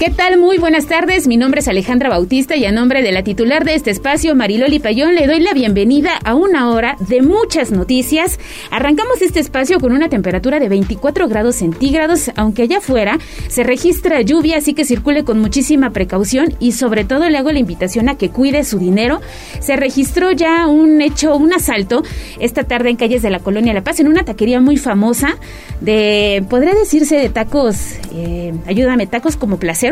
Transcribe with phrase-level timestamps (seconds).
[0.00, 0.38] ¿Qué tal?
[0.38, 1.26] Muy buenas tardes.
[1.26, 4.78] Mi nombre es Alejandra Bautista y a nombre de la titular de este espacio, Mariloli
[4.78, 8.38] Payón, le doy la bienvenida a una hora de muchas noticias.
[8.70, 14.22] Arrancamos este espacio con una temperatura de 24 grados centígrados, aunque allá afuera se registra
[14.22, 18.16] lluvia, así que circule con muchísima precaución y sobre todo le hago la invitación a
[18.16, 19.20] que cuide su dinero.
[19.58, 22.04] Se registró ya un hecho, un asalto
[22.38, 25.36] esta tarde en calles de la Colonia La Paz, en una taquería muy famosa
[25.82, 27.76] de, podría decirse, de tacos,
[28.14, 29.89] eh, ayúdame, tacos como placer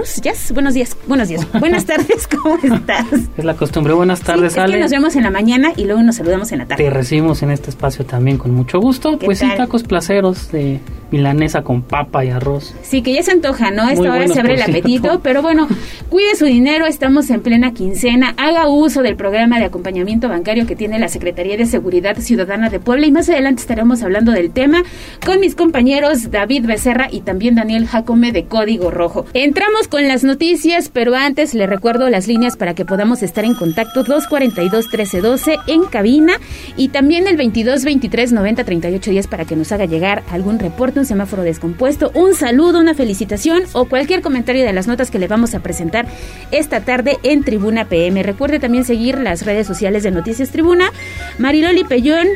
[0.52, 3.06] buenos días, buenos días, buenas tardes, ¿cómo estás?
[3.36, 6.02] Es la costumbre, buenas tardes, sí, es Que nos vemos en la mañana y luego
[6.02, 6.84] nos saludamos en la tarde.
[6.84, 9.18] Te recibimos en este espacio también con mucho gusto.
[9.18, 12.74] Pues sí, tacos placeros de milanesa con papa y arroz.
[12.82, 13.88] Sí, que ya se antoja, ¿no?
[13.88, 15.66] Esta hora se abre el apetito, pero bueno,
[16.08, 20.76] cuide su dinero, estamos en plena quincena, haga uso del programa de acompañamiento bancario que
[20.76, 24.82] tiene la Secretaría de Seguridad Ciudadana de Puebla y más adelante estaremos hablando del tema
[25.24, 29.24] con mis compañeros David Becerra y también Daniel Jacome de Código Rojo.
[29.32, 33.54] Entramos con las noticias, pero antes le recuerdo las líneas para que podamos estar en
[33.54, 36.34] contacto 242 1312 en cabina
[36.76, 41.00] y también el 22 23 90 38 10 para que nos haga llegar algún reporte,
[41.00, 45.28] un semáforo descompuesto, un saludo, una felicitación o cualquier comentario de las notas que le
[45.28, 46.06] vamos a presentar
[46.50, 48.22] esta tarde en Tribuna PM.
[48.22, 50.92] Recuerde también seguir las redes sociales de Noticias Tribuna,
[51.38, 52.26] Mariloli Pellón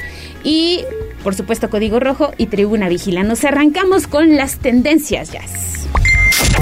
[0.45, 0.81] y
[1.23, 3.23] por supuesto Código Rojo y Tribuna Vigila.
[3.23, 5.89] Nos arrancamos con las tendencias jazz.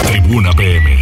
[0.07, 0.97] Tribuna PM.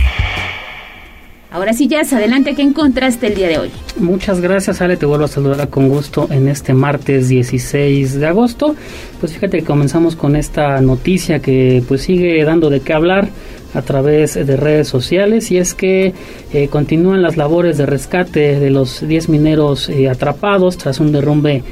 [1.50, 3.70] Ahora sí, ya adelante, ¿qué encontraste el día de hoy?
[3.98, 8.76] Muchas gracias, Ale, te vuelvo a saludar con gusto en este martes 16 de agosto.
[9.18, 13.30] Pues fíjate que comenzamos con esta noticia que pues sigue dando de qué hablar
[13.74, 16.14] a través de redes sociales y es que
[16.52, 21.62] eh, continúan las labores de rescate de los 10 mineros eh, atrapados tras un derrumbe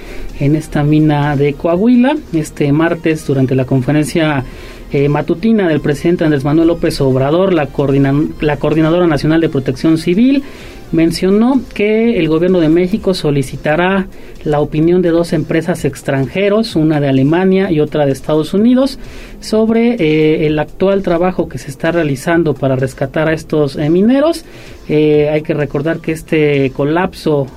[0.41, 2.17] en esta mina de Coahuila.
[2.33, 4.45] Este martes, durante la conferencia
[4.93, 7.69] eh, matutina del presidente Andrés Manuel López Obrador, la,
[8.41, 10.45] la Coordinadora Nacional de Protección Civil,
[10.93, 14.07] mencionó que el gobierno de México solicitará
[14.45, 18.99] la opinión de dos empresas extranjeros, una de Alemania y otra de Estados Unidos,
[19.41, 24.45] sobre eh, el actual trabajo que se está realizando para rescatar a estos eh, mineros.
[24.89, 27.49] Eh, hay que recordar que este colapso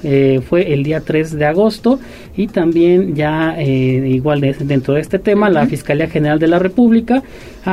[0.50, 2.00] fue el día 3 de agosto
[2.36, 7.22] y también ya igual dentro de este tema la Fiscalía General de la República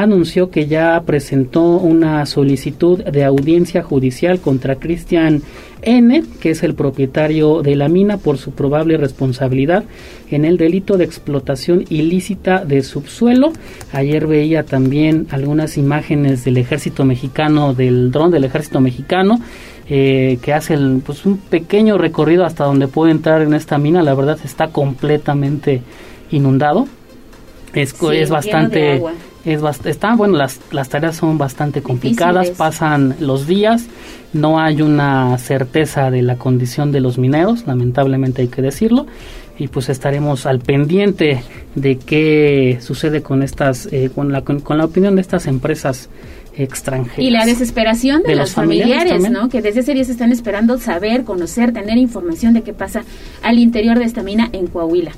[0.02, 5.42] anunció que ya presentó una solicitud de audiencia judicial contra Cristian
[5.82, 9.84] N, que es el propietario de la mina, por su probable responsabilidad
[10.30, 13.52] en el delito de explotación ilícita de subsuelo.
[13.92, 19.40] Ayer veía también algunas imágenes del ejército mexicano, del dron del ejército mexicano,
[19.88, 24.02] eh, que hace pues, un pequeño recorrido hasta donde puede entrar en esta mina.
[24.02, 25.82] La verdad está completamente
[26.30, 26.88] inundado.
[27.76, 29.02] Es, es bastante
[29.44, 33.86] es está bueno las, las tareas son bastante complicadas pasan los días
[34.32, 39.06] no hay una certeza de la condición de los mineros lamentablemente hay que decirlo
[39.58, 41.42] y pues estaremos al pendiente
[41.74, 46.08] de qué sucede con estas eh, con la con, la opinión de estas empresas
[46.58, 47.18] extranjeras.
[47.18, 51.24] Y la desesperación de, los familiares, no que desde ese día se están esperando saber
[51.24, 53.04] conocer tener información de qué pasa
[53.42, 55.12] al interior de esta mina en Coahuila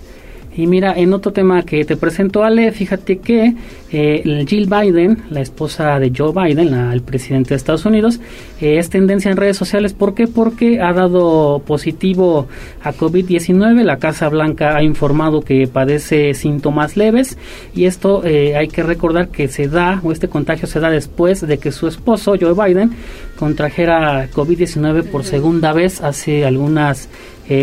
[0.58, 3.54] y mira, en otro tema que te presento, Ale, fíjate que
[3.92, 8.18] eh, Jill Biden, la esposa de Joe Biden, el presidente de Estados Unidos,
[8.60, 9.92] eh, es tendencia en redes sociales.
[9.92, 10.26] ¿Por qué?
[10.26, 12.48] Porque ha dado positivo
[12.82, 13.84] a COVID-19.
[13.84, 17.38] La Casa Blanca ha informado que padece síntomas leves
[17.72, 21.46] y esto eh, hay que recordar que se da, o este contagio se da después
[21.46, 22.90] de que su esposo, Joe Biden,
[23.38, 27.08] contrajera COVID-19 por segunda vez hace algunas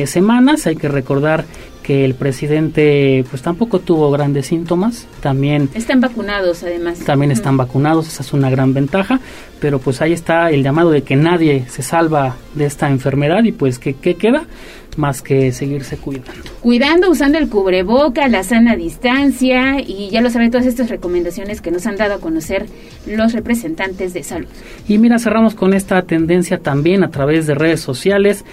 [0.05, 0.65] semanas.
[0.65, 1.45] Hay que recordar
[1.85, 6.97] que el presidente pues tampoco tuvo grandes síntomas, también están vacunados además.
[7.01, 9.19] También están vacunados, esa es una gran ventaja,
[9.59, 13.51] pero pues ahí está el llamado de que nadie se salva de esta enfermedad y
[13.51, 14.47] pues que qué queda
[14.97, 16.31] más que seguirse cuidando.
[16.61, 21.69] Cuidando, usando el cubreboca, la sana distancia y ya lo saben todas estas recomendaciones que
[21.69, 22.65] nos han dado a conocer
[23.05, 24.47] los representantes de salud.
[24.87, 28.43] Y mira, cerramos con esta tendencia también a través de redes sociales.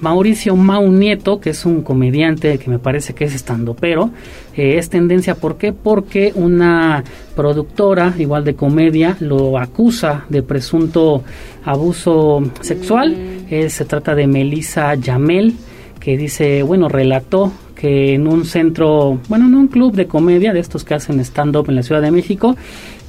[0.00, 4.10] Mauricio Mau Nieto, que es un comediante que me parece que es estando, pero
[4.54, 5.72] eh, es tendencia, ¿por qué?
[5.72, 7.04] Porque una
[7.34, 11.22] productora, igual de comedia, lo acusa de presunto
[11.64, 13.16] abuso sexual.
[13.50, 13.68] Mm.
[13.68, 15.54] se trata de Melissa Yamel,
[16.00, 20.58] que dice, bueno, relató que en un centro, bueno, en un club de comedia de
[20.58, 22.56] estos que hacen stand-up en la Ciudad de México,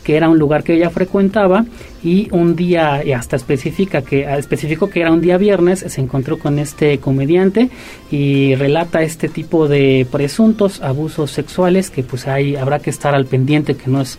[0.10, 1.66] que era un lugar que ella frecuentaba
[2.04, 6.40] y un día, y hasta especifica que, especificó que era un día viernes, se encontró
[6.40, 7.70] con este comediante
[8.10, 13.28] y relata este tipo de presuntos abusos sexuales que pues ahí habrá que estar al
[13.28, 14.18] pendiente, que no es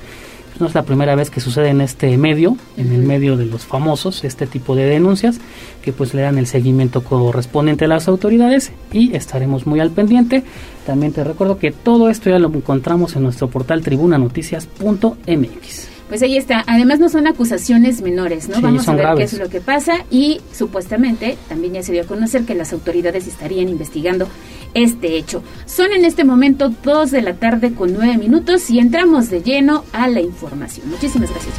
[0.60, 3.64] no es la primera vez que sucede en este medio, en el medio de los
[3.64, 5.40] famosos, este tipo de denuncias,
[5.82, 10.44] que pues le dan el seguimiento correspondiente a las autoridades y estaremos muy al pendiente.
[10.86, 15.90] También te recuerdo que todo esto ya lo encontramos en nuestro portal tribunanoticias.mx.
[16.10, 16.64] Pues ahí está.
[16.66, 18.60] Además no son acusaciones menores, ¿no?
[18.60, 22.04] Vamos a ver qué es lo que pasa y supuestamente también ya se dio a
[22.04, 24.26] conocer que las autoridades estarían investigando
[24.74, 25.42] este hecho.
[25.66, 29.84] Son en este momento dos de la tarde con nueve minutos y entramos de lleno
[29.92, 30.88] a la información.
[30.88, 31.54] Muchísimas gracias.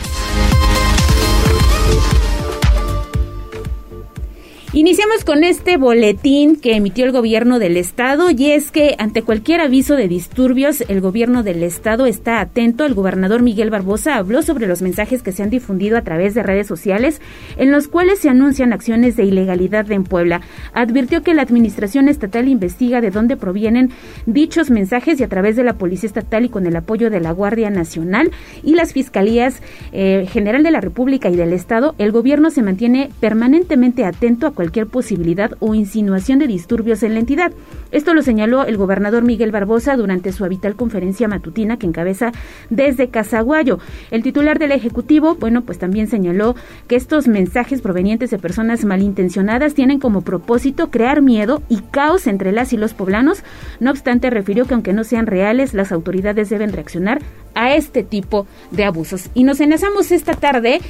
[4.74, 9.60] Iniciamos con este boletín que emitió el gobierno del estado y es que ante cualquier
[9.60, 12.86] aviso de disturbios el gobierno del estado está atento.
[12.86, 16.44] El gobernador Miguel Barbosa habló sobre los mensajes que se han difundido a través de
[16.44, 17.20] redes sociales
[17.58, 20.40] en los cuales se anuncian acciones de ilegalidad en Puebla.
[20.72, 23.90] Advirtió que la administración estatal investiga de dónde provienen
[24.26, 27.34] dichos mensajes y a través de la Policía Estatal y con el apoyo de la
[27.34, 28.32] Guardia Nacional
[28.64, 33.10] y las Fiscalías eh, General de la República y del Estado, el gobierno se mantiene
[33.20, 37.52] permanentemente atento a cualquier posibilidad o insinuación de disturbios en la entidad.
[37.92, 42.32] Esto lo señaló el gobernador Miguel Barbosa durante su habitual conferencia matutina que encabeza
[42.70, 43.80] desde Casaguayo.
[44.12, 46.56] El titular del Ejecutivo, bueno, pues también señaló
[46.88, 52.52] que estos mensajes provenientes de personas malintencionadas tienen como propósito crear miedo y caos entre
[52.52, 53.44] las y los poblanos.
[53.80, 57.20] No obstante, refirió que aunque no sean reales, las autoridades deben reaccionar
[57.56, 59.30] a este tipo de abusos.
[59.34, 60.82] Y nos enlazamos esta tarde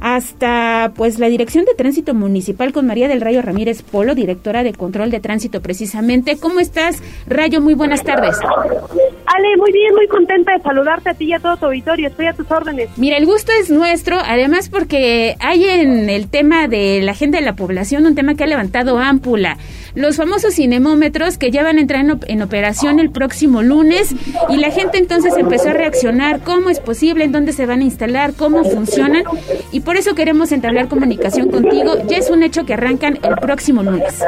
[0.00, 4.72] hasta pues la Dirección de Tránsito Municipal con María del Rayo Ramírez Polo, directora de
[4.72, 6.36] Control de Tránsito precisamente.
[6.36, 7.60] ¿Cómo estás, Rayo?
[7.60, 8.36] Muy buenas tardes.
[8.40, 12.08] Ale, muy bien, muy contenta de saludarte a ti y a todo tu auditorio.
[12.08, 12.90] Estoy a tus órdenes.
[12.96, 17.44] Mira, el gusto es nuestro, además porque hay en el tema de la agenda de
[17.44, 19.56] la población un tema que ha levantado ámpula.
[19.94, 24.14] Los famosos cinemómetros que ya van a entrar en, en operación el próximo lunes
[24.48, 26.03] y la gente entonces empezó a reaccionar.
[26.44, 27.24] ¿Cómo es posible?
[27.24, 28.34] ¿En dónde se van a instalar?
[28.34, 29.24] ¿Cómo funcionan?
[29.72, 31.94] Y por eso queremos entablar comunicación contigo.
[32.06, 34.22] Ya es un hecho que arrancan el próximo lunes.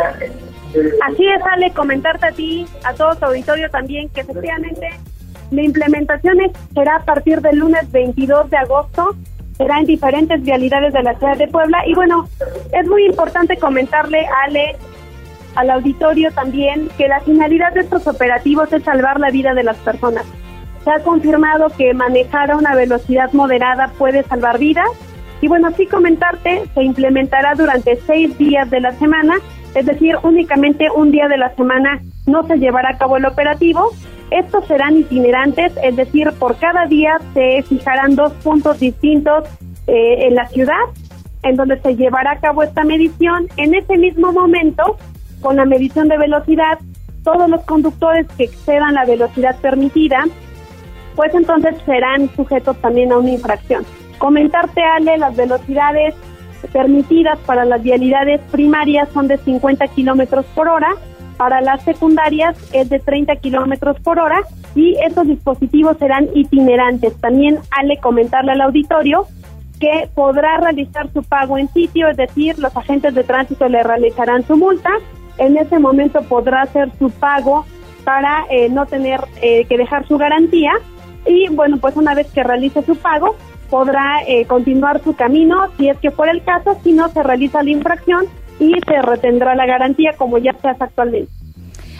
[1.07, 4.89] Así es, Ale, comentarte a ti, a todo tu auditorio también, que efectivamente
[5.51, 6.39] la implementación
[6.73, 9.15] será a partir del lunes 22 de agosto,
[9.59, 11.87] será en diferentes vialidades de la ciudad de Puebla.
[11.87, 12.27] Y bueno,
[12.73, 14.77] es muy importante comentarle, Ale,
[15.57, 19.77] al auditorio también, que la finalidad de estos operativos es salvar la vida de las
[19.79, 20.25] personas.
[20.87, 24.87] Se ha confirmado que manejar a una velocidad moderada puede salvar vidas
[25.41, 29.35] y bueno, sí comentarte, se implementará durante seis días de la semana,
[29.75, 33.91] es decir, únicamente un día de la semana no se llevará a cabo el operativo.
[34.31, 39.43] Estos serán itinerantes, es decir, por cada día se fijarán dos puntos distintos
[39.89, 40.85] eh, en la ciudad,
[41.43, 43.49] en donde se llevará a cabo esta medición.
[43.57, 44.97] En ese mismo momento,
[45.41, 46.79] con la medición de velocidad,
[47.25, 50.23] todos los conductores que excedan la velocidad permitida,
[51.17, 53.85] pues entonces serán sujetos también a una infracción.
[54.19, 56.15] Comentarte, Ale, las velocidades
[56.73, 60.95] permitidas para las vialidades primarias son de 50 kilómetros por hora,
[61.37, 64.41] para las secundarias es de 30 kilómetros por hora
[64.75, 67.15] y estos dispositivos serán itinerantes.
[67.21, 69.27] También, Ale, comentarle al auditorio
[69.79, 74.47] que podrá realizar su pago en sitio, es decir, los agentes de tránsito le realizarán
[74.47, 74.91] su multa.
[75.39, 77.67] En ese momento podrá hacer su pago
[78.05, 80.73] para eh, no tener eh, que dejar su garantía.
[81.27, 83.37] Y bueno, pues una vez que realice su pago,
[83.69, 87.63] podrá eh, continuar su camino si es que fuera el caso, si no se realiza
[87.63, 88.27] la infracción
[88.59, 91.31] y se retendrá la garantía como ya se hace actualmente.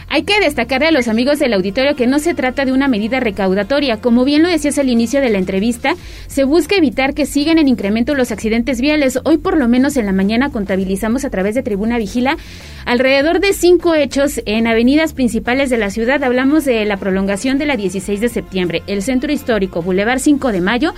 [0.09, 3.19] Hay que destacarle a los amigos del auditorio que no se trata de una medida
[3.19, 3.97] recaudatoria.
[3.97, 5.95] Como bien lo decías al inicio de la entrevista,
[6.27, 9.19] se busca evitar que sigan en incremento los accidentes viales.
[9.25, 12.37] Hoy, por lo menos en la mañana, contabilizamos a través de Tribuna Vigila
[12.85, 16.23] alrededor de cinco hechos en avenidas principales de la ciudad.
[16.23, 20.61] Hablamos de la prolongación de la 16 de septiembre, el Centro Histórico, Boulevard 5 de
[20.61, 20.93] Mayo,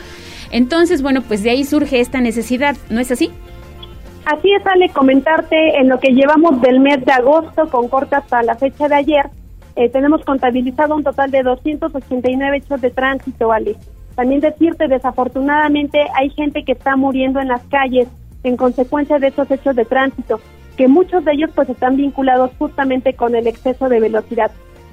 [0.51, 3.31] entonces, bueno, pues de ahí surge esta necesidad, ¿no es así?
[4.29, 8.43] Así es, Ale, comentarte en lo que llevamos del mes de agosto con corte hasta
[8.43, 9.25] la fecha de ayer,
[9.75, 13.75] eh, tenemos contabilizado un total de 289 hechos de tránsito, Ale.
[14.13, 18.07] También decirte, desafortunadamente, hay gente que está muriendo en las calles
[18.43, 20.39] en consecuencia de esos hechos de tránsito,
[20.77, 24.51] que muchos de ellos pues están vinculados justamente con el exceso de velocidad.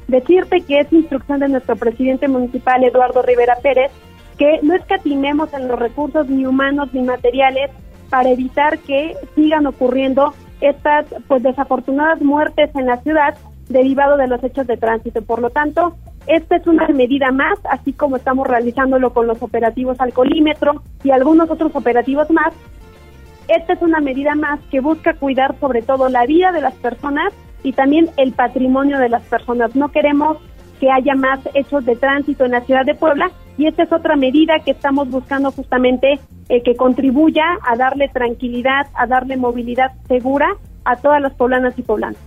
[0.08, 3.90] Decirte que es instrucción de nuestro presidente municipal, Eduardo Rivera Pérez,
[4.38, 7.70] que no escatimemos en los recursos ni humanos ni materiales
[8.10, 13.36] para evitar que sigan ocurriendo estas pues desafortunadas muertes en la ciudad
[13.68, 15.22] derivado de los hechos de tránsito.
[15.22, 15.96] Por lo tanto,
[16.26, 21.50] esta es una medida más, así como estamos realizándolo con los operativos alcoholímetro y algunos
[21.50, 22.52] otros operativos más.
[23.48, 27.32] Esta es una medida más que busca cuidar sobre todo la vida de las personas
[27.62, 29.76] y también el patrimonio de las personas.
[29.76, 30.38] No queremos
[30.80, 34.16] que haya más hechos de tránsito en la ciudad de Puebla y esta es otra
[34.16, 40.48] medida que estamos buscando justamente eh, que contribuya a darle tranquilidad, a darle movilidad segura
[40.84, 42.18] a todas las poblanas y poblanos.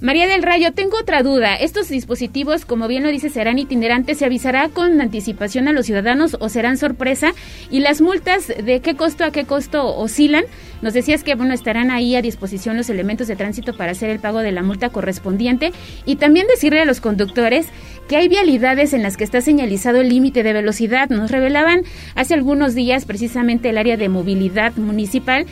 [0.00, 1.56] María del Rayo, tengo otra duda.
[1.56, 4.16] ¿Estos dispositivos, como bien lo dice, serán itinerantes?
[4.16, 7.34] ¿Se avisará con anticipación a los ciudadanos o serán sorpresa?
[7.70, 10.44] ¿Y las multas de qué costo a qué costo oscilan?
[10.80, 14.20] Nos decías que bueno, estarán ahí a disposición los elementos de tránsito para hacer el
[14.20, 15.70] pago de la multa correspondiente
[16.06, 17.66] y también decirle a los conductores
[18.08, 21.10] que hay vialidades en las que está señalizado el límite de velocidad.
[21.10, 21.82] Nos revelaban
[22.14, 25.44] hace algunos días precisamente el área de movilidad municipal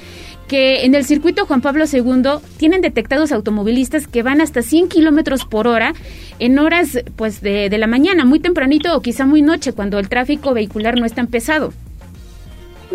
[0.48, 5.44] que en el circuito Juan Pablo II tienen detectados automovilistas que van hasta 100 kilómetros
[5.44, 5.92] por hora
[6.38, 10.08] en horas pues de, de, la mañana, muy tempranito o quizá muy noche, cuando el
[10.08, 11.72] tráfico vehicular no es tan pesado.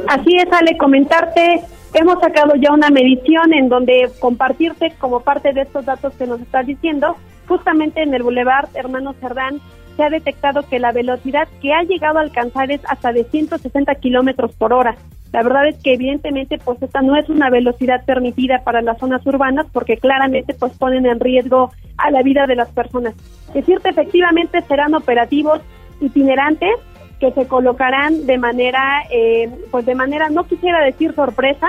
[0.07, 1.61] Así es, Ale, comentarte,
[1.93, 6.41] hemos sacado ya una medición en donde compartirte como parte de estos datos que nos
[6.41, 7.15] estás diciendo,
[7.47, 9.61] justamente en el Boulevard Hermano Cerdán
[9.95, 13.95] se ha detectado que la velocidad que ha llegado a alcanzar es hasta de 160
[13.95, 14.95] kilómetros por hora.
[15.31, 19.25] La verdad es que evidentemente pues esta no es una velocidad permitida para las zonas
[19.25, 23.15] urbanas porque claramente pues ponen en riesgo a la vida de las personas.
[23.53, 25.59] Decirte efectivamente serán operativos
[26.01, 26.75] itinerantes
[27.19, 31.67] que se colocarán de manera eh, pues de manera no quisiera decir sorpresa,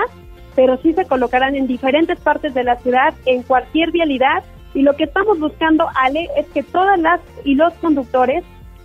[0.55, 4.43] pero sí se colocarán en diferentes partes de la ciudad en cualquier vialidad
[4.75, 8.43] y lo que estamos buscando Ale es que todas las y los conductores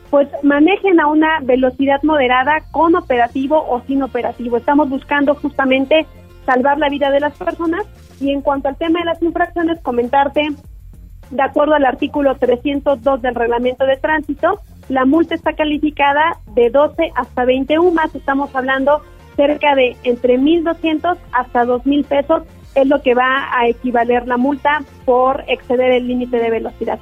[0.09, 4.57] pues manejen a una velocidad moderada con operativo o sin operativo.
[4.57, 6.07] Estamos buscando justamente
[6.47, 7.87] salvar la vida de las personas
[8.21, 10.49] y en cuanto al tema de las infracciones, comentarte,
[11.31, 17.13] de acuerdo al artículo 302 del reglamento de tránsito, la multa está calificada de 12
[17.15, 19.03] hasta 20 UMAS, estamos hablando
[19.37, 22.43] cerca de entre 1.200 hasta 2.000 pesos,
[22.75, 26.99] es lo que va a equivaler la multa por exceder el límite de velocidad.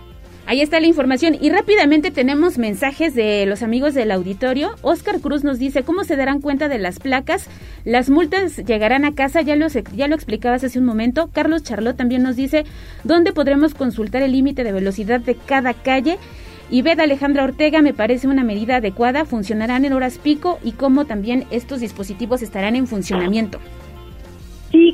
[0.48, 1.36] Ahí está la información.
[1.38, 4.70] Y rápidamente tenemos mensajes de los amigos del auditorio.
[4.80, 7.48] Oscar Cruz nos dice, ¿cómo se darán cuenta de las placas?
[7.84, 11.28] Las multas llegarán a casa, ya lo, ya lo explicabas hace un momento.
[11.34, 12.64] Carlos Charlot también nos dice,
[13.04, 16.16] ¿dónde podremos consultar el límite de velocidad de cada calle?
[16.70, 21.04] Y Beda Alejandra Ortega me parece una medida adecuada, funcionarán en horas pico y cómo
[21.04, 23.58] también estos dispositivos estarán en funcionamiento.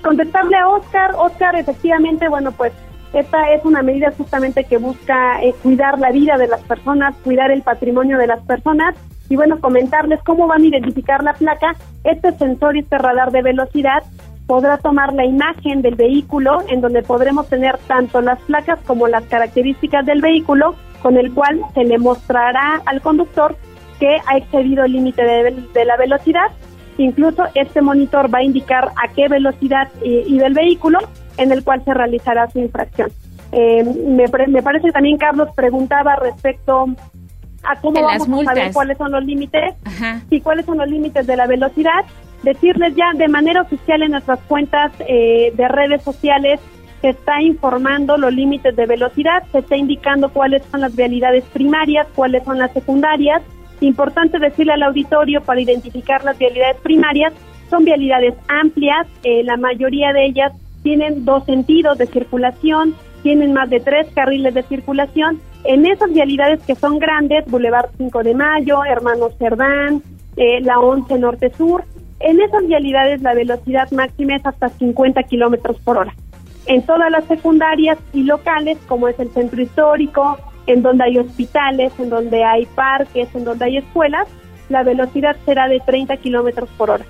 [0.05, 1.15] Contestarle a Oscar.
[1.17, 2.73] Oscar, efectivamente, bueno, pues
[3.13, 7.51] esta es una medida justamente que busca eh, cuidar la vida de las personas, cuidar
[7.51, 8.95] el patrimonio de las personas
[9.29, 11.75] y bueno, comentarles cómo van a identificar la placa.
[12.05, 14.03] Este sensor y este radar de velocidad
[14.47, 19.25] podrá tomar la imagen del vehículo en donde podremos tener tanto las placas como las
[19.25, 23.57] características del vehículo con el cual se le mostrará al conductor
[23.99, 26.51] que ha excedido el límite de, la velocidad.
[26.99, 30.99] Incluso este monitor va a indicar a qué velocidad eh, y del vehículo
[31.37, 33.11] en el cual se realizará su infracción.
[33.53, 36.87] Eh, me, me, parece que también Carlos preguntaba respecto
[37.63, 39.75] a cómo vamos a saber cuáles son los límites
[40.31, 42.05] y cuáles son los límites de la velocidad.
[42.43, 46.61] Decirles ya de manera oficial en nuestras cuentas eh, de redes sociales
[47.01, 52.07] se está informando los límites de velocidad, se está indicando cuáles son las vialidades primarias,
[52.15, 53.43] cuáles son las secundarias.
[53.81, 57.33] Importante decirle al auditorio para identificar las vialidades primarias,
[57.71, 60.53] son vialidades amplias, eh, la mayoría de ellas
[60.83, 65.41] tienen dos sentidos de circulación, tienen más de tres carriles de circulación.
[65.65, 70.03] En esas vialidades que son grandes, Boulevard 5 de Mayo, Hermanos Cerdán,
[70.37, 71.85] eh, la 11 Norte Sur,
[72.21, 76.15] en esas vialidades la velocidad máxima es hasta 50 kilómetros por hora.
[76.67, 81.93] En todas las secundarias y locales, como es el centro histórico, en donde hay hospitales,
[81.99, 84.29] en donde hay parques, en donde hay escuelas,
[84.69, 87.05] la velocidad será de 30 kilómetros por hora.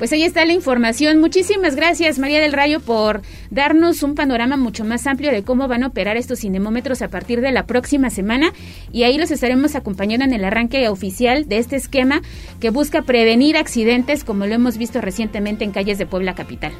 [0.00, 1.20] Pues ahí está la información.
[1.20, 3.20] Muchísimas gracias, María del Rayo, por
[3.50, 7.42] darnos un panorama mucho más amplio de cómo van a operar estos cinemómetros a partir
[7.42, 8.52] de la próxima semana.
[8.92, 12.22] Y ahí los estaremos acompañando en el arranque oficial de este esquema
[12.62, 16.72] que busca prevenir accidentes, como lo hemos visto recientemente en calles de Puebla Capital.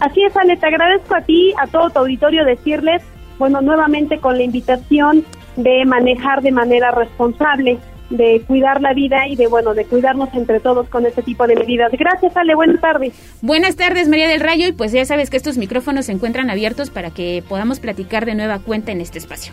[0.00, 3.02] Así es, Ale, te agradezco a ti, a todo tu auditorio, decirles,
[3.38, 5.24] bueno, nuevamente con la invitación
[5.56, 7.78] de manejar de manera responsable
[8.10, 11.56] de cuidar la vida y de bueno de cuidarnos entre todos con este tipo de
[11.56, 11.92] medidas.
[11.92, 12.54] Gracias, Ale.
[12.54, 13.12] Buenas tardes.
[13.42, 14.66] Buenas tardes, María del Rayo.
[14.66, 18.34] Y pues ya sabes que estos micrófonos se encuentran abiertos para que podamos platicar de
[18.34, 19.52] nueva cuenta en este espacio.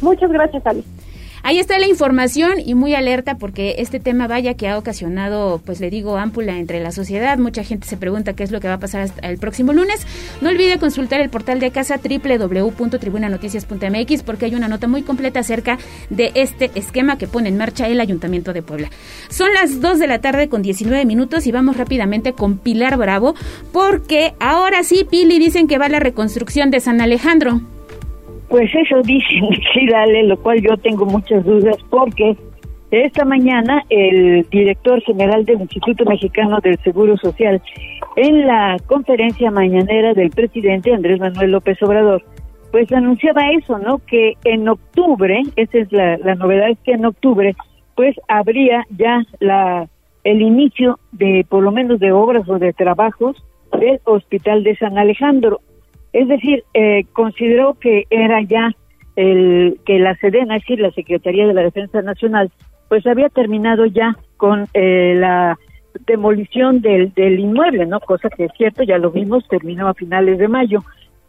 [0.00, 0.82] Muchas gracias, Ale.
[1.42, 5.80] Ahí está la información y muy alerta porque este tema vaya que ha ocasionado, pues
[5.80, 7.38] le digo, ámpula entre la sociedad.
[7.38, 10.06] Mucha gente se pregunta qué es lo que va a pasar hasta el próximo lunes.
[10.42, 15.78] No olvide consultar el portal de casa www.tribunanoticias.mx porque hay una nota muy completa acerca
[16.10, 18.90] de este esquema que pone en marcha el Ayuntamiento de Puebla.
[19.30, 23.34] Son las 2 de la tarde con 19 minutos y vamos rápidamente con Pilar Bravo
[23.72, 27.62] porque ahora sí, Pili, dicen que va la reconstrucción de San Alejandro.
[28.50, 32.36] Pues eso dicen, sí, dale, lo cual yo tengo muchas dudas porque
[32.90, 37.62] esta mañana el director general del Instituto Mexicano del Seguro Social,
[38.16, 42.24] en la conferencia mañanera del presidente Andrés Manuel López Obrador,
[42.72, 44.00] pues anunciaba eso, ¿no?
[44.06, 47.54] Que en octubre, esa es la, la novedad, es que en octubre,
[47.94, 49.88] pues habría ya la
[50.24, 53.36] el inicio de por lo menos de obras o de trabajos
[53.78, 55.60] del Hospital de San Alejandro.
[56.12, 58.70] Es decir, eh, consideró que era ya
[59.16, 62.50] el que la Sedena, es decir, la Secretaría de la Defensa Nacional,
[62.88, 65.58] pues había terminado ya con eh, la
[66.06, 68.00] demolición del, del inmueble, ¿no?
[68.00, 70.80] Cosa que es cierto, ya lo vimos, terminó a finales de mayo,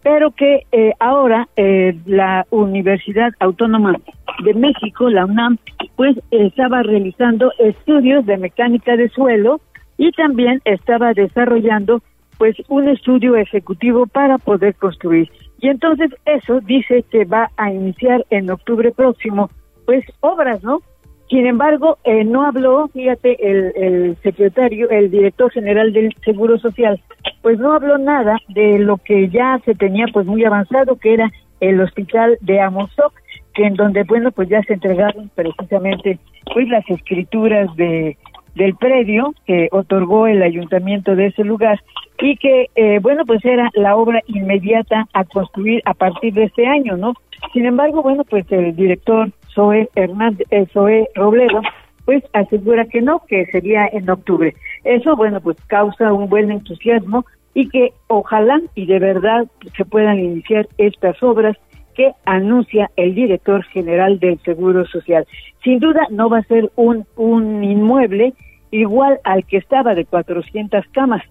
[0.04, 3.96] pero que eh, ahora eh, la Universidad Autónoma
[4.44, 5.58] de México, la UNAM,
[5.96, 9.62] pues estaba realizando estudios de mecánica de suelo
[9.98, 12.02] y también estaba desarrollando
[12.42, 15.30] pues un estudio ejecutivo para poder construir.
[15.60, 19.52] Y entonces eso dice que va a iniciar en octubre próximo,
[19.86, 20.82] pues obras, ¿no?
[21.30, 27.00] Sin embargo, eh, no habló, fíjate, el, el secretario, el director general del Seguro Social,
[27.44, 31.32] pues no habló nada de lo que ya se tenía pues muy avanzado, que era
[31.60, 33.14] el hospital de Amozoc,
[33.54, 36.18] que en donde, bueno, pues ya se entregaron precisamente
[36.52, 38.18] pues las escrituras de
[38.56, 41.80] del predio que otorgó el ayuntamiento de ese lugar
[42.20, 46.68] y que, eh, bueno, pues era la obra inmediata a construir a partir de este
[46.68, 47.14] año, ¿no?
[47.54, 51.62] Sin embargo, bueno, pues el director Zoe Hernández, eh, Zoe Robledo,
[52.06, 54.54] pues asegura que no, que sería en octubre.
[54.84, 60.20] Eso, bueno, pues causa un buen entusiasmo y que ojalá y de verdad se puedan
[60.20, 61.58] iniciar estas obras
[62.02, 65.28] que anuncia el director general del Seguro Social.
[65.64, 68.34] Sin duda no va a ser un, un inmueble
[68.72, 71.22] igual al que estaba de 400 camas,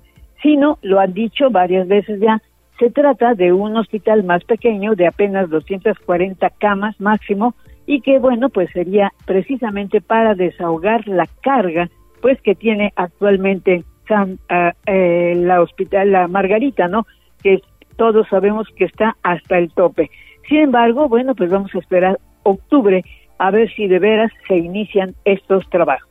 [0.42, 2.40] sino, lo han dicho varias veces ya,
[2.78, 7.54] se trata de un hospital más pequeño de apenas 240 camas máximo
[7.84, 11.88] y que bueno, pues sería precisamente para desahogar la carga
[12.22, 17.06] pues que tiene actualmente ah, eh, la hospital la Margarita, ¿no?
[17.42, 17.60] Que
[17.96, 20.10] todos sabemos que está hasta el tope.
[20.48, 23.04] Sin embargo, bueno, pues vamos a esperar octubre
[23.38, 26.08] a ver si de veras se inician estos trabajos.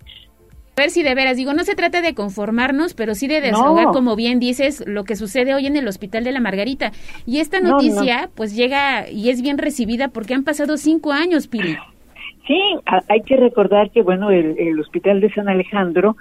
[0.78, 3.88] A ver si de veras, digo, no se trata de conformarnos, pero sí de desahogar,
[3.88, 6.92] como bien dices, lo que sucede hoy en el Hospital de la Margarita.
[7.26, 11.76] Y esta noticia, pues llega y es bien recibida porque han pasado cinco años, Piri.
[12.48, 12.60] Sí,
[13.10, 16.16] hay que recordar que, bueno, el, el Hospital de San Alejandro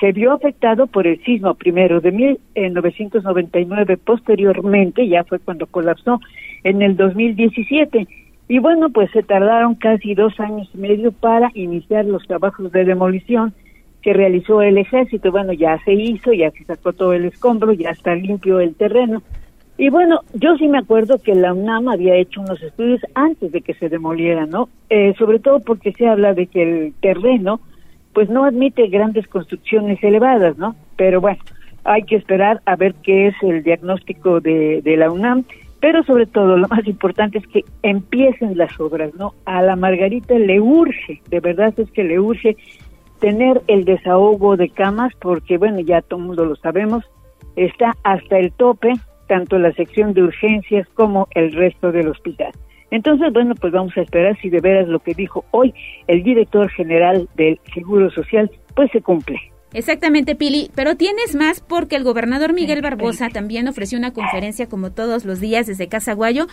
[0.00, 6.20] se vio afectado por el sismo primero de 1999, posteriormente, ya fue cuando colapsó,
[6.64, 8.08] en el 2017.
[8.48, 12.84] Y bueno, pues se tardaron casi dos años y medio para iniciar los trabajos de
[12.84, 13.54] demolición
[14.02, 15.30] que realizó el ejército.
[15.30, 19.22] Bueno, ya se hizo, ya se sacó todo el escombro, ya está limpio el terreno.
[19.76, 23.60] Y bueno, yo sí me acuerdo que la UNAM había hecho unos estudios antes de
[23.62, 24.68] que se demoliera, ¿no?
[24.88, 27.60] Eh, sobre todo porque se habla de que el terreno
[28.12, 30.76] pues no admite grandes construcciones elevadas, ¿no?
[30.96, 31.42] Pero bueno,
[31.82, 35.44] hay que esperar a ver qué es el diagnóstico de, de la UNAM,
[35.84, 39.34] pero sobre todo lo más importante es que empiecen las obras, ¿no?
[39.44, 42.56] A la Margarita le urge, de verdad es que le urge
[43.20, 47.04] tener el desahogo de camas, porque bueno, ya todo el mundo lo sabemos,
[47.54, 48.94] está hasta el tope,
[49.28, 52.52] tanto la sección de urgencias como el resto del hospital.
[52.90, 55.74] Entonces, bueno, pues vamos a esperar si de veras lo que dijo hoy
[56.06, 59.38] el director general del Seguro Social, pues se cumple.
[59.74, 64.92] Exactamente, Pili, pero tienes más porque el gobernador Miguel Barbosa también ofreció una conferencia como
[64.92, 66.46] todos los días desde Casaguayo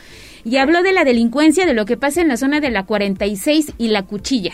[0.44, 3.76] y habló de la delincuencia, de lo que pasa en la zona de la 46
[3.78, 4.54] y la Cuchilla.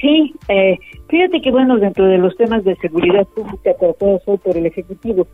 [0.00, 4.56] Sí, eh, fíjate que bueno, dentro de los temas de seguridad pública tratados hoy por
[4.56, 5.26] el Ejecutivo,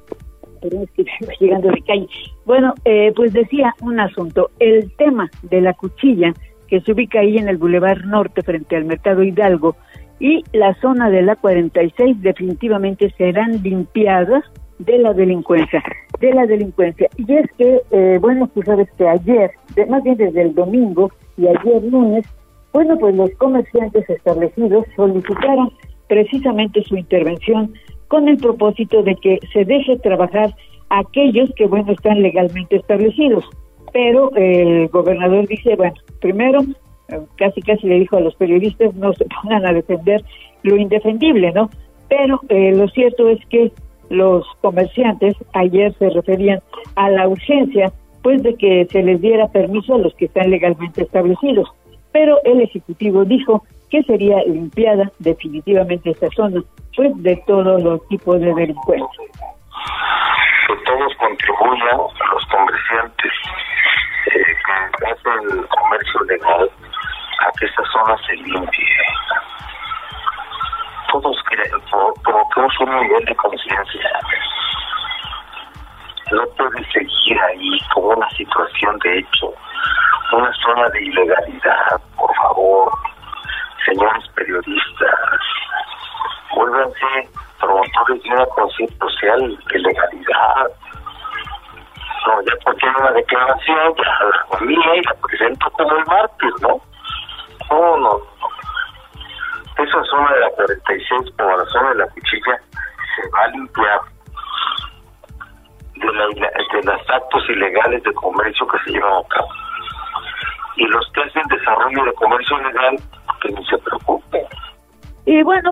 [0.62, 1.04] perdón, es que
[1.44, 2.08] llegando de calle,
[2.46, 6.32] bueno, eh, pues decía un asunto, el tema de la cuchilla
[6.68, 9.76] que se ubica ahí en el Boulevard Norte frente al Mercado Hidalgo
[10.18, 14.44] y la zona de la 46 definitivamente serán limpiadas
[14.78, 15.82] de la delincuencia,
[16.20, 17.08] de la delincuencia.
[17.16, 19.50] Y es que, eh, bueno, tú sabes que ayer,
[19.88, 22.26] más bien desde el domingo y ayer lunes,
[22.72, 25.72] bueno, pues los comerciantes establecidos solicitaron
[26.08, 27.72] precisamente su intervención
[28.08, 30.54] con el propósito de que se deje trabajar
[30.90, 33.44] aquellos que, bueno, están legalmente establecidos.
[33.92, 36.60] Pero el gobernador dice, bueno, primero
[37.36, 40.22] casi casi le dijo a los periodistas no se pongan a defender
[40.62, 41.70] lo indefendible, ¿no?
[42.08, 43.72] Pero eh, lo cierto es que
[44.08, 46.60] los comerciantes ayer se referían
[46.94, 47.92] a la urgencia
[48.22, 51.68] pues de que se les diera permiso a los que están legalmente establecidos.
[52.12, 56.62] Pero el Ejecutivo dijo que sería limpiada definitivamente esta zona,
[56.96, 59.08] pues de todos los tipos de delincuentes.
[60.66, 61.98] Que todos contribuyan,
[62.32, 63.32] los comerciantes
[64.34, 64.42] eh,
[64.98, 66.70] que hacen comercio legal,
[67.40, 68.86] a que esta zona se limpie.
[71.10, 71.36] Todos
[72.22, 74.10] provoquemos un nivel de conciencia.
[76.32, 79.52] No puede seguir ahí como una situación de hecho,
[80.32, 82.00] una zona de ilegalidad,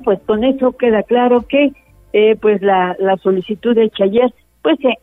[0.04, 1.72] pues con eso queda claro que
[2.12, 4.32] eh, pues la, la solicitud hecha ayer
[4.64, 4.94] pues se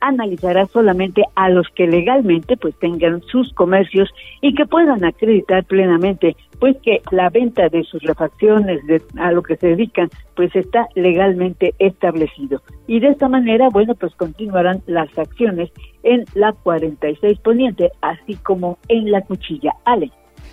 [0.00, 4.08] analizará solamente a los que legalmente pues tengan sus comercios
[4.40, 9.42] y que puedan acreditar plenamente pues que la venta de sus refacciones de, a lo
[9.42, 12.62] que se dedican pues está legalmente establecido.
[12.86, 15.72] Y de esta manera bueno pues continuarán las acciones
[16.04, 19.72] en la 46 poniente así como en la cuchilla.
[19.84, 20.12] Ale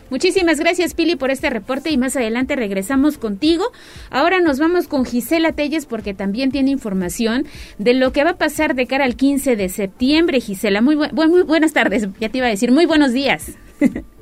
[0.10, 3.66] Muchísimas gracias, Pili, por este reporte y más adelante regresamos contigo.
[4.12, 7.46] Ahora nos vamos con Gisela Telles porque también tiene información
[7.78, 10.40] de lo que va a pasar de cara al 15 de septiembre.
[10.40, 13.58] Gisela, muy, muy buenas tardes, ya te iba a decir, muy buenos días.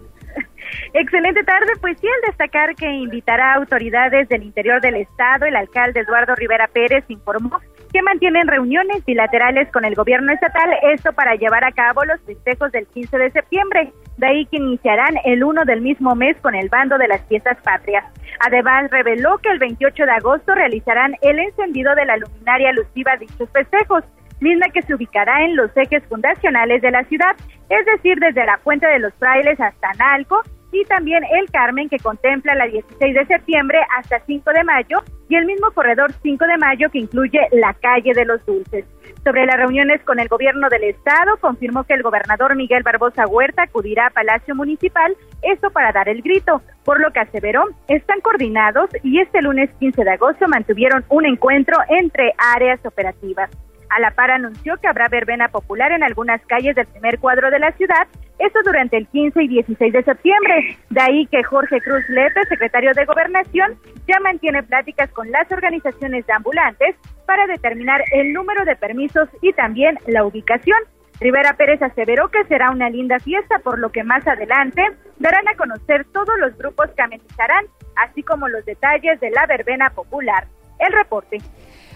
[0.94, 5.56] Excelente tarde, pues sí, al destacar que invitará a autoridades del interior del estado, el
[5.56, 7.60] alcalde Eduardo Rivera Pérez informó
[7.92, 12.72] que mantienen reuniones bilaterales con el gobierno estatal, esto para llevar a cabo los festejos
[12.72, 16.70] del 15 de septiembre, de ahí que iniciarán el 1 del mismo mes con el
[16.70, 18.06] bando de las fiestas patrias.
[18.40, 23.18] Además, reveló que el 28 de agosto realizarán el encendido de la luminaria alusiva a
[23.18, 24.04] dichos festejos,
[24.40, 27.36] misma que se ubicará en los ejes fundacionales de la ciudad,
[27.70, 32.00] es decir, desde la Fuente de los Frailes hasta Nalco, y también el Carmen que
[32.00, 36.58] contempla la 16 de septiembre hasta 5 de mayo y el mismo corredor 5 de
[36.58, 38.86] mayo que incluye la calle de los Dulces.
[39.24, 43.64] Sobre las reuniones con el gobierno del estado, confirmó que el gobernador Miguel Barbosa Huerta
[43.64, 48.90] acudirá a Palacio Municipal, esto para dar el grito, por lo que aseveró, están coordinados
[49.04, 53.52] y este lunes 15 de agosto mantuvieron un encuentro entre áreas operativas.
[53.92, 57.60] A la par anunció que habrá verbena popular en algunas calles del primer cuadro de
[57.60, 58.08] la ciudad,
[58.40, 60.78] esto durante el 15 y 16 de septiembre.
[60.90, 63.78] De ahí que Jorge Cruz Lepe, secretario de Gobernación,
[64.08, 69.52] ya mantiene pláticas con las organizaciones de ambulantes para determinar el número de permisos y
[69.52, 70.80] también la ubicación.
[71.20, 74.84] Rivera Pérez aseveró que será una linda fiesta, por lo que más adelante
[75.20, 77.66] darán a conocer todos los grupos que amenizarán,
[77.98, 80.48] así como los detalles de la verbena popular.
[80.80, 81.40] El reporte.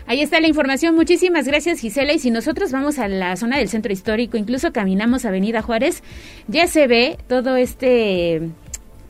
[0.07, 0.95] Ahí está la información.
[0.95, 2.13] Muchísimas gracias, Gisela.
[2.13, 6.03] Y si nosotros vamos a la zona del centro histórico, incluso caminamos Avenida Juárez,
[6.47, 8.41] ya se ve todo este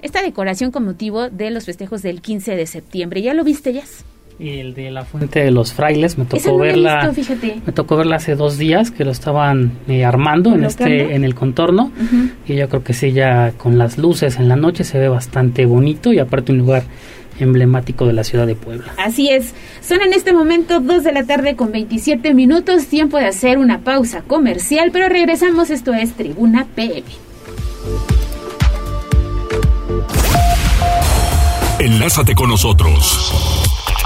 [0.02, 3.22] esta decoración con motivo de los festejos del 15 de septiembre.
[3.22, 4.06] ¿Ya lo viste, Jazz?
[4.40, 7.12] El de la fuente de los frailes, me tocó verla.
[7.66, 11.34] me tocó verla hace dos días que lo estaban eh, armando en este, en el
[11.34, 11.92] contorno.
[12.46, 15.66] Y yo creo que sí, ya con las luces en la noche se ve bastante
[15.66, 16.84] bonito y aparte un lugar
[17.40, 18.94] emblemático de la ciudad de Puebla.
[18.98, 19.54] Así es.
[19.82, 23.80] Son en este momento 2 de la tarde con 27 minutos, tiempo de hacer una
[23.80, 27.04] pausa comercial, pero regresamos, esto es Tribuna PM.
[31.80, 33.66] Enlázate con nosotros.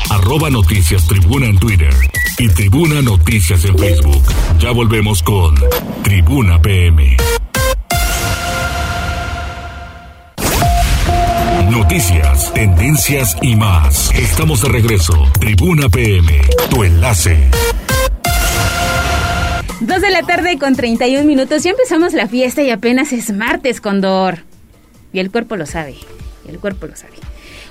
[0.10, 1.94] Arroba Noticias Tribuna en Twitter
[2.40, 4.24] y Tribuna Noticias en Facebook.
[4.60, 5.56] Ya volvemos con
[6.04, 7.16] Tribuna PM.
[11.90, 14.14] Noticias, tendencias y más.
[14.14, 15.28] Estamos de regreso.
[15.40, 17.50] Tribuna PM, tu enlace.
[19.80, 21.64] Dos de la tarde con 31 minutos.
[21.64, 24.44] Ya empezamos la fiesta y apenas es martes, Condor.
[25.14, 25.96] Y el cuerpo lo sabe.
[26.48, 27.16] El cuerpo lo sabe.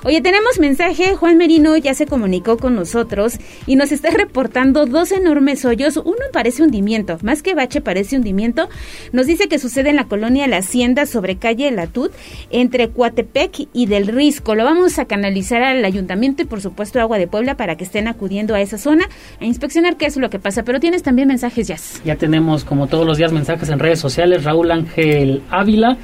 [0.05, 1.17] Oye, tenemos mensaje.
[1.17, 5.97] Juan Merino ya se comunicó con nosotros y nos está reportando dos enormes hoyos.
[5.97, 8.69] Uno parece hundimiento, más que bache parece hundimiento.
[9.13, 12.13] Nos dice que sucede en la colonia La Hacienda sobre calle Latut,
[12.51, 14.55] entre Coatepec y Del Risco.
[14.55, 18.07] Lo vamos a canalizar al ayuntamiento y por supuesto Agua de Puebla para que estén
[18.07, 19.09] acudiendo a esa zona
[19.41, 20.63] a inspeccionar qué es lo que pasa.
[20.63, 21.77] Pero tienes también mensajes, ya.
[22.05, 24.45] Ya tenemos como todos los días mensajes en redes sociales.
[24.45, 25.99] Raúl Ángel Ávila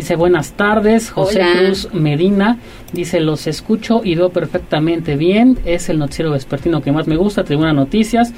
[0.00, 2.56] Dice buenas tardes, José Cruz Medina.
[2.90, 5.58] Dice los escucho y veo perfectamente bien.
[5.66, 8.32] Es el noticiero vespertino que más me gusta, Tribuna Noticias.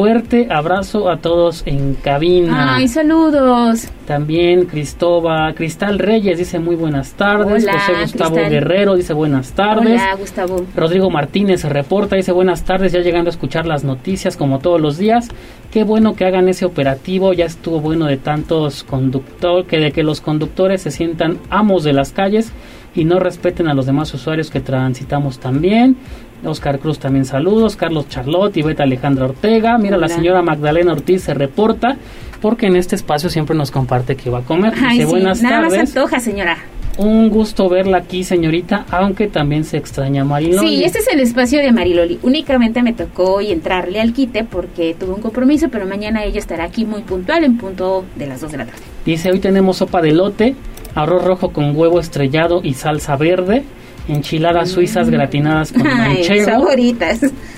[0.00, 2.76] Fuerte abrazo a todos en cabina.
[2.76, 3.86] Ay, saludos.
[4.06, 7.66] También Cristóbal, Cristal Reyes dice muy buenas tardes.
[7.66, 10.00] José Gustavo Guerrero dice buenas tardes.
[10.00, 10.64] Hola, Gustavo.
[10.74, 14.96] Rodrigo Martínez reporta, dice buenas tardes, ya llegando a escuchar las noticias como todos los
[14.96, 15.28] días.
[15.70, 20.02] Qué bueno que hagan ese operativo, ya estuvo bueno de tantos conductores, que de que
[20.02, 22.54] los conductores se sientan amos de las calles
[22.94, 25.96] y no respeten a los demás usuarios que transitamos también.
[26.44, 29.76] Oscar Cruz también saludos, Carlos Charlotte y Beta Alejandra Ortega.
[29.78, 31.96] Mira, la señora Magdalena Ortiz se reporta
[32.40, 34.72] porque en este espacio siempre nos comparte que va a comer.
[34.82, 36.56] Ay, buenas nada más antoja, señora.
[36.96, 40.68] Un gusto verla aquí, señorita, aunque también se extraña a Mariloli.
[40.68, 42.18] Sí, este es el espacio de Mariloli.
[42.22, 46.64] Únicamente me tocó hoy entrarle al quite porque tuve un compromiso, pero mañana ella estará
[46.64, 48.80] aquí muy puntual en punto de las 2 de la tarde.
[49.06, 50.54] Dice, hoy tenemos sopa de lote,
[50.94, 53.64] arroz rojo con huevo estrellado y salsa verde
[54.08, 55.10] enchiladas suizas mm.
[55.10, 56.68] gratinadas con manchego.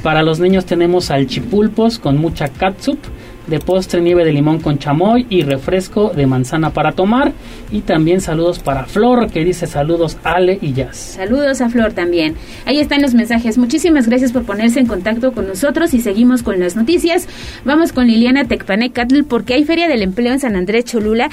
[0.02, 2.98] Para los niños tenemos salchipulpos con mucha catsup,
[3.46, 7.32] de postre nieve de limón con chamoy y refresco de manzana para tomar.
[7.70, 10.96] Y también saludos para Flor, que dice saludos Ale y Jazz.
[10.96, 12.34] Saludos a Flor también.
[12.66, 13.58] Ahí están los mensajes.
[13.58, 17.28] Muchísimas gracias por ponerse en contacto con nosotros y seguimos con las noticias.
[17.64, 21.30] Vamos con Liliana Tecpanecatl porque hay Feria del Empleo en San Andrés Cholula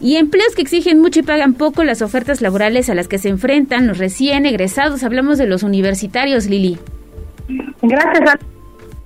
[0.00, 3.28] y empleos que exigen mucho y pagan poco las ofertas laborales a las que se
[3.28, 5.02] enfrentan los recién egresados.
[5.02, 6.78] Hablamos de los universitarios, Lili.
[7.82, 8.38] Gracias,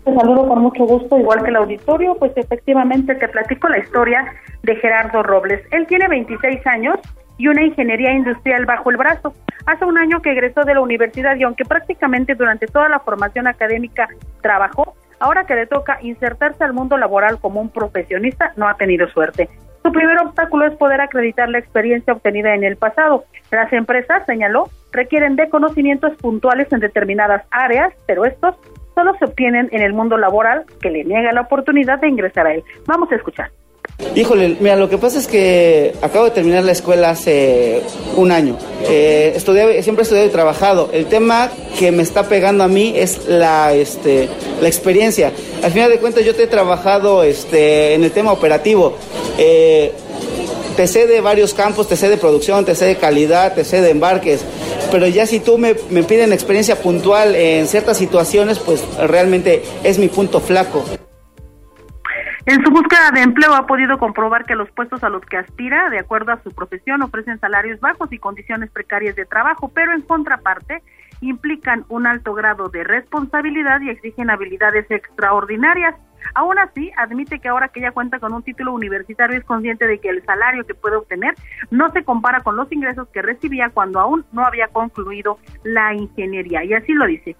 [0.04, 4.34] te saludo con mucho gusto, igual que el auditorio, pues efectivamente te platico la historia
[4.62, 5.62] de Gerardo Robles.
[5.70, 6.98] Él tiene 26 años
[7.38, 9.34] y una ingeniería industrial bajo el brazo.
[9.66, 13.46] Hace un año que egresó de la universidad y aunque prácticamente durante toda la formación
[13.46, 14.08] académica
[14.42, 19.08] trabajó, ahora que le toca insertarse al mundo laboral como un profesionista, no ha tenido
[19.08, 19.48] suerte.
[19.82, 23.24] Su primer obstáculo es poder acreditar la experiencia obtenida en el pasado.
[23.50, 28.56] Las empresas, señaló, requieren de conocimientos puntuales en determinadas áreas, pero estos
[29.34, 32.62] obtienen en el mundo laboral que le niega la oportunidad de ingresar a él.
[32.86, 33.50] Vamos a escuchar.
[34.14, 37.82] Híjole, mira, lo que pasa es que acabo de terminar la escuela hace
[38.16, 38.56] un año.
[38.88, 40.90] Eh, estudié, siempre he estudiado y trabajado.
[40.92, 44.28] El tema que me está pegando a mí es la, este,
[44.60, 45.32] la experiencia.
[45.62, 48.96] Al final de cuentas, yo te he trabajado este, en el tema operativo.
[49.38, 49.92] Eh,
[50.76, 53.80] te sé de varios campos, te sé de producción, te sé de calidad, te sé
[53.80, 54.44] de embarques,
[54.90, 59.98] pero ya si tú me, me piden experiencia puntual en ciertas situaciones, pues realmente es
[59.98, 60.84] mi punto flaco.
[62.46, 65.88] En su búsqueda de empleo ha podido comprobar que los puestos a los que aspira,
[65.88, 70.02] de acuerdo a su profesión, ofrecen salarios bajos y condiciones precarias de trabajo, pero en
[70.02, 70.82] contraparte
[71.22, 75.94] implican un alto grado de responsabilidad y exigen habilidades extraordinarias.
[76.34, 79.98] Aún así, admite que ahora que ella cuenta con un título universitario es consciente de
[79.98, 81.34] que el salario que puede obtener
[81.70, 86.64] no se compara con los ingresos que recibía cuando aún no había concluido la ingeniería.
[86.64, 87.36] Y así lo dice.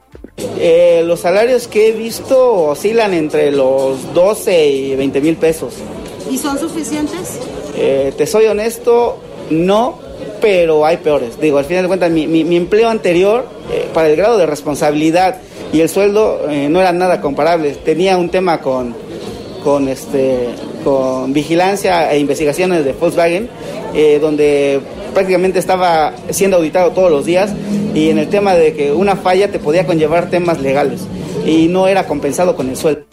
[0.59, 5.83] Eh, los salarios que he visto oscilan entre los 12 y 20 mil pesos.
[6.31, 7.41] ¿Y son suficientes?
[7.77, 9.19] Eh, te soy honesto,
[9.51, 9.99] no,
[10.41, 11.41] pero hay peores.
[11.41, 15.37] Digo, al final de cuentas, mi, mi, empleo anterior, eh, para el grado de responsabilidad
[15.73, 17.73] y el sueldo, eh, no era nada comparable.
[17.85, 18.95] Tenía un tema con,
[19.63, 20.49] con, este,
[20.85, 23.49] con vigilancia e investigaciones de Volkswagen,
[23.95, 24.81] eh, donde
[25.13, 27.53] prácticamente estaba siendo auditado todos los días
[27.95, 31.03] y en el tema de que una falla te podía conllevar temas legales
[31.47, 33.05] y no era compensado con el sueldo.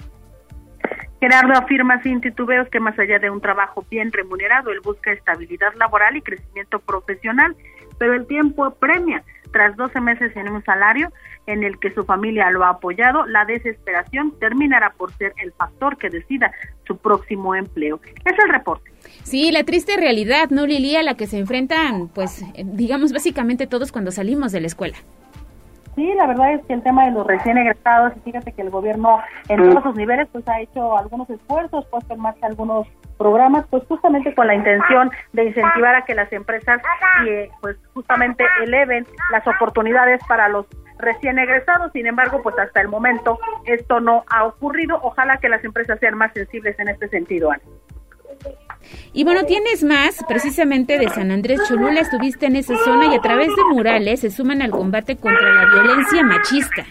[1.21, 5.71] Gerardo afirma sin titubeos que más allá de un trabajo bien remunerado, él busca estabilidad
[5.75, 7.55] laboral y crecimiento profesional,
[7.99, 9.23] pero el tiempo premia.
[9.51, 11.11] Tras 12 meses en un salario
[11.45, 15.97] en el que su familia lo ha apoyado, la desesperación terminará por ser el factor
[15.97, 16.51] que decida
[16.87, 17.99] su próximo empleo.
[18.25, 18.91] Es el reporte.
[19.23, 20.95] Sí, la triste realidad, ¿no, Lili?
[20.95, 24.97] A la que se enfrentan, pues, digamos, básicamente todos cuando salimos de la escuela.
[25.95, 28.69] Sí, la verdad es que el tema de los recién egresados, y fíjate que el
[28.69, 29.69] gobierno en mm.
[29.69, 34.33] todos sus niveles pues ha hecho algunos esfuerzos, puesto en marcha algunos programas, pues justamente
[34.33, 36.81] con la intención de incentivar a que las empresas
[37.27, 40.65] eh, pues justamente eleven las oportunidades para los
[40.97, 41.91] recién egresados.
[41.91, 44.99] Sin embargo, pues hasta el momento esto no ha ocurrido.
[45.03, 47.51] Ojalá que las empresas sean más sensibles en este sentido.
[47.51, 47.61] Ana.
[49.13, 53.21] Y bueno, tienes más, precisamente de San Andrés Cholula, estuviste en esa zona y a
[53.21, 56.85] través de murales se suman al combate contra la violencia machista.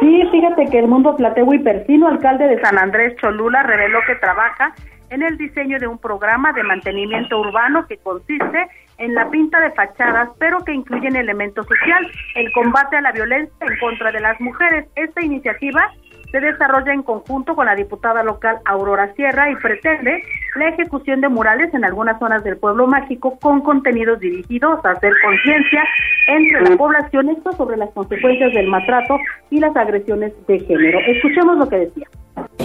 [0.00, 4.16] Sí, fíjate que el mundo Plateo y Persino, alcalde de San Andrés Cholula, reveló que
[4.16, 4.74] trabaja
[5.10, 8.66] en el diseño de un programa de mantenimiento urbano que consiste
[8.98, 13.12] en la pinta de fachadas, pero que incluye el elemento social, el combate a la
[13.12, 14.86] violencia en contra de las mujeres.
[14.96, 15.92] Esta iniciativa
[16.32, 20.22] se desarrolla en conjunto con la diputada local Aurora Sierra y pretende
[20.56, 25.12] la ejecución de murales en algunas zonas del pueblo mágico con contenidos dirigidos a hacer
[25.22, 25.84] conciencia
[26.28, 29.18] entre la población esto sobre las consecuencias del maltrato
[29.50, 30.98] y las agresiones de género.
[31.06, 32.08] Escuchemos lo que decía.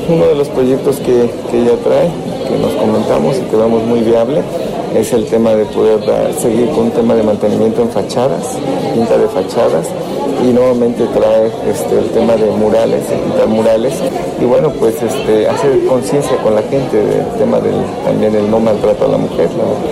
[0.10, 2.10] Uno de los proyectos que, que ella trae,
[2.47, 4.41] que nos comentamos y que vemos muy viable,
[4.95, 5.99] es el tema de poder
[6.34, 8.58] seguir con un tema de mantenimiento en fachadas,
[8.93, 9.93] pinta de fachadas
[10.43, 13.93] y nuevamente trae este, el tema de murales, pintar murales
[14.39, 18.60] y bueno pues este, hacer conciencia con la gente del tema del también el no
[18.60, 19.50] maltrato a la mujer,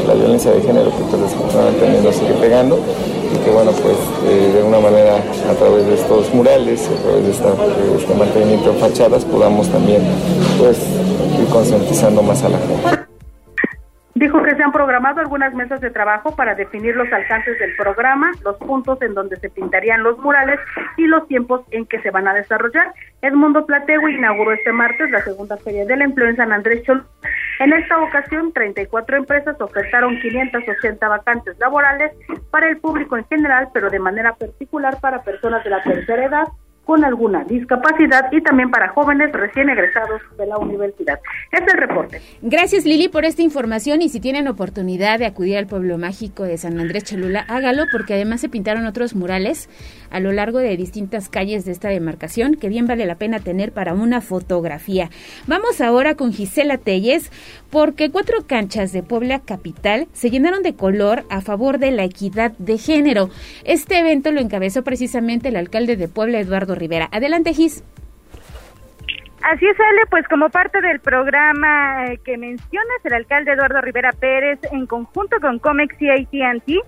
[0.07, 2.79] la, violencia de género que pues desafortunadamente nos sigue pegando
[3.33, 7.25] y que bueno pues eh, de alguna manera a través de estos murales, a través
[7.25, 10.01] de, este mantenimiento en fachadas podamos también
[10.59, 10.77] pues
[11.41, 13.14] ir concientizando más a la gente.
[14.15, 18.31] Dijo que se han programado algunas mesas de trabajo para definir los alcances del programa,
[18.45, 20.57] los puntos en donde se pintarían los murales
[20.95, 22.93] y los tiempos en que se van a desarrollar.
[23.21, 27.05] Edmundo Platego inauguró este martes la segunda Feria del Empleo en San Andrés Cholula.
[27.59, 32.13] En esta ocasión, 34 empresas ofertaron 580 vacantes laborales
[32.51, 36.47] para el público en general, pero de manera particular para personas de la tercera edad,
[36.85, 41.19] con alguna discapacidad y también para jóvenes recién egresados de la universidad.
[41.51, 42.21] Este es el reporte.
[42.41, 46.57] Gracias Lili por esta información y si tienen oportunidad de acudir al pueblo mágico de
[46.57, 49.69] San Andrés Cholula, hágalo porque además se pintaron otros murales
[50.09, 53.71] a lo largo de distintas calles de esta demarcación que bien vale la pena tener
[53.71, 55.09] para una fotografía.
[55.47, 57.31] Vamos ahora con Gisela Telles
[57.71, 62.51] porque cuatro canchas de Puebla Capital se llenaron de color a favor de la equidad
[62.57, 63.29] de género.
[63.63, 67.09] Este evento lo encabezó precisamente el alcalde de Puebla, Eduardo Rivera.
[67.11, 67.83] Adelante, Gis.
[69.41, 69.77] Así es,
[70.09, 75.37] pues como parte del programa eh, que mencionas, el alcalde Eduardo Rivera Pérez, en conjunto
[75.39, 76.79] con Comex y AT&T,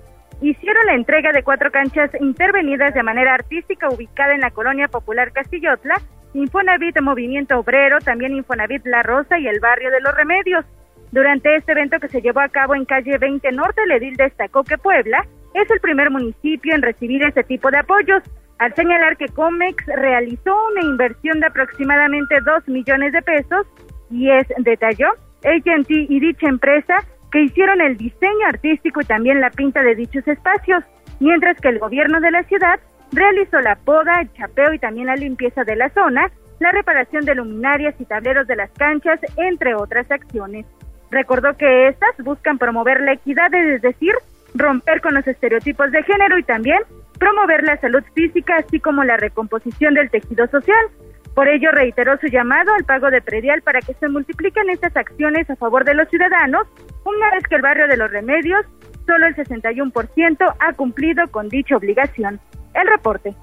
[0.42, 5.32] hicieron la entrega de cuatro canchas intervenidas de manera artística ubicada en la colonia popular
[5.32, 5.96] Castillotla,
[6.34, 10.66] Infonavit Movimiento Obrero, también Infonavit La Rosa y el barrio de los Remedios.
[11.12, 14.64] Durante este evento que se llevó a cabo en calle 20 Norte, el edil destacó
[14.64, 18.22] que Puebla es el primer municipio en recibir este tipo de apoyos,
[18.60, 23.66] al señalar que Comex realizó una inversión de aproximadamente 2 millones de pesos
[24.10, 25.10] y es, detalló,
[25.44, 26.96] AT&T y dicha empresa
[27.32, 30.84] que hicieron el diseño artístico y también la pinta de dichos espacios,
[31.20, 32.80] mientras que el gobierno de la ciudad
[33.12, 37.36] realizó la poda, el chapeo y también la limpieza de la zona, la reparación de
[37.36, 40.66] luminarias y tableros de las canchas, entre otras acciones.
[41.12, 44.14] Recordó que estas buscan promover la equidad, es decir,
[44.56, 46.80] romper con los estereotipos de género y también
[47.20, 50.86] promover la salud física, así como la recomposición del tejido social.
[51.34, 55.50] Por ello, reiteró su llamado al pago de predial para que se multipliquen estas acciones
[55.50, 56.68] a favor de los ciudadanos,
[57.08, 58.66] una vez que el barrio de los remedios,
[59.06, 62.40] solo el 61% ha cumplido con dicha obligación.
[62.74, 63.34] El reporte.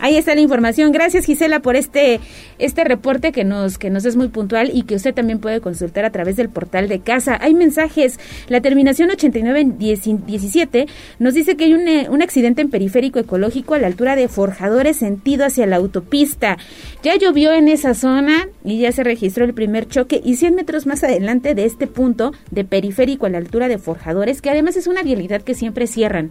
[0.00, 0.92] Ahí está la información.
[0.92, 2.20] Gracias Gisela por este
[2.58, 6.04] este reporte que nos que nos es muy puntual y que usted también puede consultar
[6.06, 7.38] a través del portal de casa.
[7.40, 8.18] Hay mensajes.
[8.48, 10.86] La terminación 8917
[11.18, 14.28] nos dice que hay un, eh, un accidente en periférico ecológico a la altura de
[14.28, 16.56] Forjadores sentido hacia la autopista.
[17.02, 20.86] Ya llovió en esa zona y ya se registró el primer choque y 100 metros
[20.86, 24.86] más adelante de este punto de periférico a la altura de Forjadores, que además es
[24.86, 26.30] una vialidad que siempre cierran.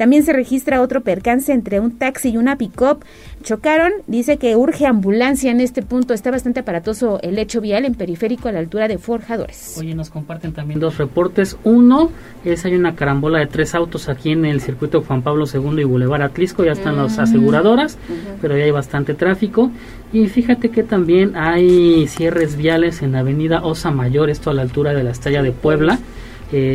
[0.00, 3.04] También se registra otro percance entre un taxi y una pick-up.
[3.42, 6.14] Chocaron, dice que urge ambulancia en este punto.
[6.14, 9.76] Está bastante aparatoso el hecho vial en periférico a la altura de Forjadores.
[9.78, 11.58] Oye, nos comparten también dos reportes.
[11.64, 12.10] Uno
[12.46, 15.84] es hay una carambola de tres autos aquí en el circuito Juan Pablo II y
[15.84, 16.64] Boulevard Atlisco.
[16.64, 17.20] Ya están las mm.
[17.20, 17.98] aseguradoras,
[18.40, 19.70] pero ya hay bastante tráfico.
[20.14, 24.94] Y fíjate que también hay cierres viales en Avenida Osa Mayor, esto a la altura
[24.94, 25.98] de la Estalla de Puebla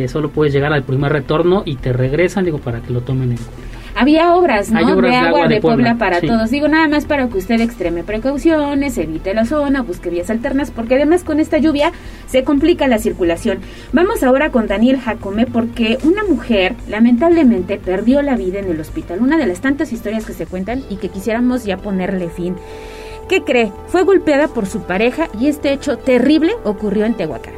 [0.08, 3.38] solo puedes llegar al primer retorno y te regresan, digo, para que lo tomen en
[3.38, 3.66] cuenta.
[3.98, 5.00] Había obras, ¿no?
[5.00, 6.50] de agua de, Puebla, para todos.
[6.50, 10.96] Digo, nada más para que usted extreme precauciones, evite la zona, busque vías alternas, porque
[10.96, 11.92] además con esta lluvia
[12.26, 13.60] se complica la circulación.
[13.94, 19.20] Vamos ahora con Daniel Jacome, porque una mujer lamentablemente perdió la vida en el hospital.
[19.22, 22.54] Una de las tantas historias que se cuentan y que quisiéramos ya ponerle fin.
[23.30, 23.72] ¿Qué cree?
[23.86, 27.55] Fue golpeada por su pareja y este hecho terrible ocurrió en Tehuacán.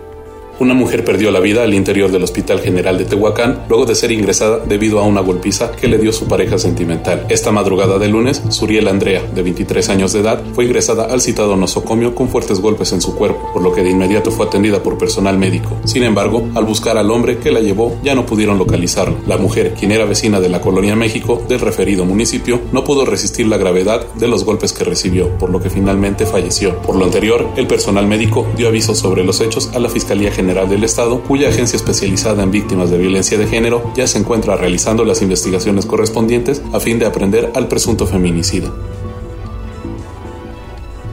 [0.61, 4.11] Una mujer perdió la vida al interior del Hospital General de Tehuacán luego de ser
[4.11, 7.27] ingresada debido a una golpiza que le dio su pareja sentimental.
[7.29, 11.55] Esta madrugada de lunes, Suriel Andrea, de 23 años de edad, fue ingresada al citado
[11.55, 14.99] nosocomio con fuertes golpes en su cuerpo, por lo que de inmediato fue atendida por
[14.99, 15.78] personal médico.
[15.85, 19.16] Sin embargo, al buscar al hombre que la llevó, ya no pudieron localizarlo.
[19.28, 23.47] La mujer, quien era vecina de la colonia México del referido municipio, no pudo resistir
[23.47, 26.82] la gravedad de los golpes que recibió, por lo que finalmente falleció.
[26.82, 30.47] Por lo anterior, el personal médico dio aviso sobre los hechos a la Fiscalía General
[30.49, 34.57] General del Estado, cuya agencia especializada en víctimas de violencia de género ya se encuentra
[34.57, 38.72] realizando las investigaciones correspondientes a fin de aprender al presunto feminicida.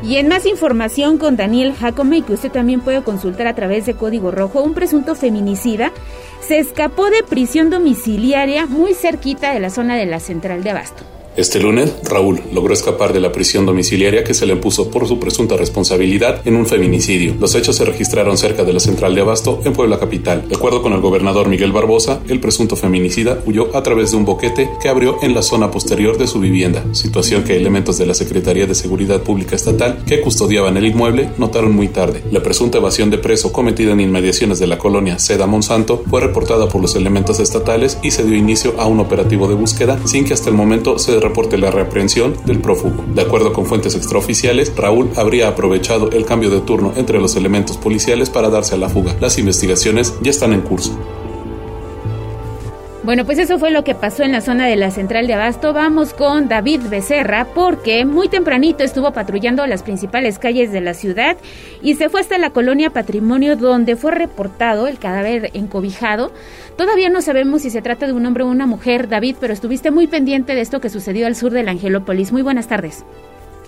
[0.01, 3.95] Y en más información con Daniel Jacome, que usted también puede consultar a través de
[3.95, 5.91] Código Rojo, un presunto feminicida
[6.39, 11.03] se escapó de prisión domiciliaria muy cerquita de la zona de la central de Abasto.
[11.38, 15.19] Este lunes, Raúl logró escapar de la prisión domiciliaria que se le impuso por su
[15.19, 17.36] presunta responsabilidad en un feminicidio.
[17.38, 20.47] Los hechos se registraron cerca de la central de Abasto, en Puebla Capital.
[20.47, 24.23] De acuerdo con el gobernador Miguel Barbosa, el presunto feminicida huyó a través de un
[24.23, 28.13] boquete que abrió en la zona posterior de su vivienda, situación que elementos de la
[28.13, 32.23] Secretaría de Seguridad Pública Estatal que custodiaban el inmueble notaron muy tarde.
[32.31, 36.69] La presunta evasión de preso cometida en inmediaciones de la colonia Seda Monsanto fue reportada
[36.69, 40.33] por los elementos estatales y se dio inicio a un operativo de búsqueda sin que
[40.33, 43.03] hasta el momento se reporte la reaprehensión del prófugo.
[43.13, 47.78] De acuerdo con fuentes extraoficiales, Raúl habría aprovechado el cambio de turno entre los elementos
[47.78, 49.15] policiales para darse a la fuga.
[49.19, 50.97] Las investigaciones ya están en curso.
[53.06, 55.74] Bueno, pues eso fue lo que pasó en la zona de la central de Abasto.
[55.74, 61.38] Vamos con David Becerra porque muy tempranito estuvo patrullando las principales calles de la ciudad
[61.84, 66.32] y se fue hasta la colonia Patrimonio donde fue reportado el cadáver encobijado.
[66.78, 69.91] Todavía no sabemos si se trata de un hombre o una mujer, David, pero estuviste
[69.91, 72.32] muy pendiente de esto que sucedió al sur del Angelópolis.
[72.32, 73.06] Muy buenas tardes.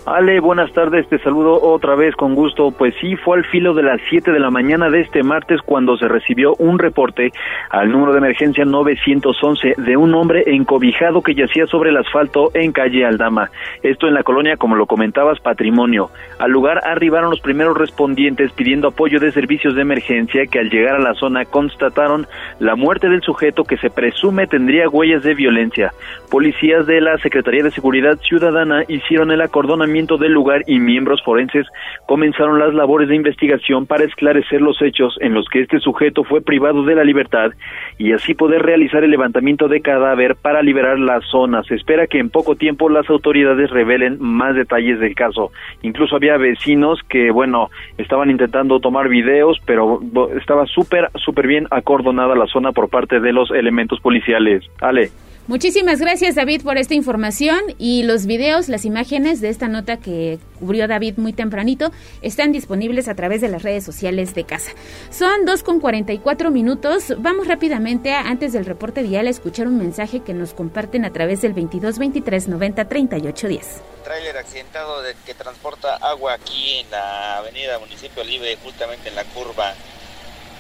[0.10, 2.72] Ale, buenas tardes, te saludo otra vez con gusto.
[2.72, 5.98] Pues sí, fue al filo de las 7 de la mañana de este martes cuando
[5.98, 7.34] se recibió un reporte
[7.70, 12.72] al número de emergencia 911 de un hombre encobijado que yacía sobre el asfalto en
[12.72, 13.52] calle Aldama.
[13.84, 16.10] Esto en la colonia, como lo comentabas, Patrimonio.
[16.40, 20.96] Al lugar arribaron los primeros respondientes pidiendo apoyo de servicios de emergencia que al llegar
[20.96, 22.28] a la zona constataron
[22.60, 25.92] la muerte del sujeto que se presume tendría huellas de violencia.
[26.32, 31.66] Policías de la Secretaría de Seguridad Ciudadana hicieron el acordonamiento del lugar y miembros forenses
[32.06, 36.42] comenzaron las labores de investigación para esclarecer los hechos en los que este sujeto fue
[36.42, 37.52] privado de la libertad
[37.98, 41.64] y así poder realizar el levantamiento de cadáver para liberar la zona.
[41.64, 45.52] Se espera que en poco tiempo las autoridades revelen más detalles del caso.
[45.82, 50.00] Incluso había vecinos que, bueno, estaban intentando tomar videos, pero
[50.40, 54.64] estaba súper, súper bien acordonada la zona por parte de los elementos policiales.
[54.80, 55.10] Ale.
[55.48, 60.40] Muchísimas gracias David por esta información y los videos, las imágenes de esta nota que
[60.60, 61.90] cubrió David muy tempranito
[62.22, 64.72] están disponibles a través de las redes sociales de casa.
[65.10, 67.14] Son 2 con 44 minutos.
[67.20, 71.42] Vamos rápidamente antes del reporte vial a escuchar un mensaje que nos comparten a través
[71.42, 73.82] del 22 23 90 38 10.
[74.04, 79.24] Tráiler accidentado de, que transporta agua aquí en la avenida Municipio Libre, justamente en la
[79.24, 79.74] curva.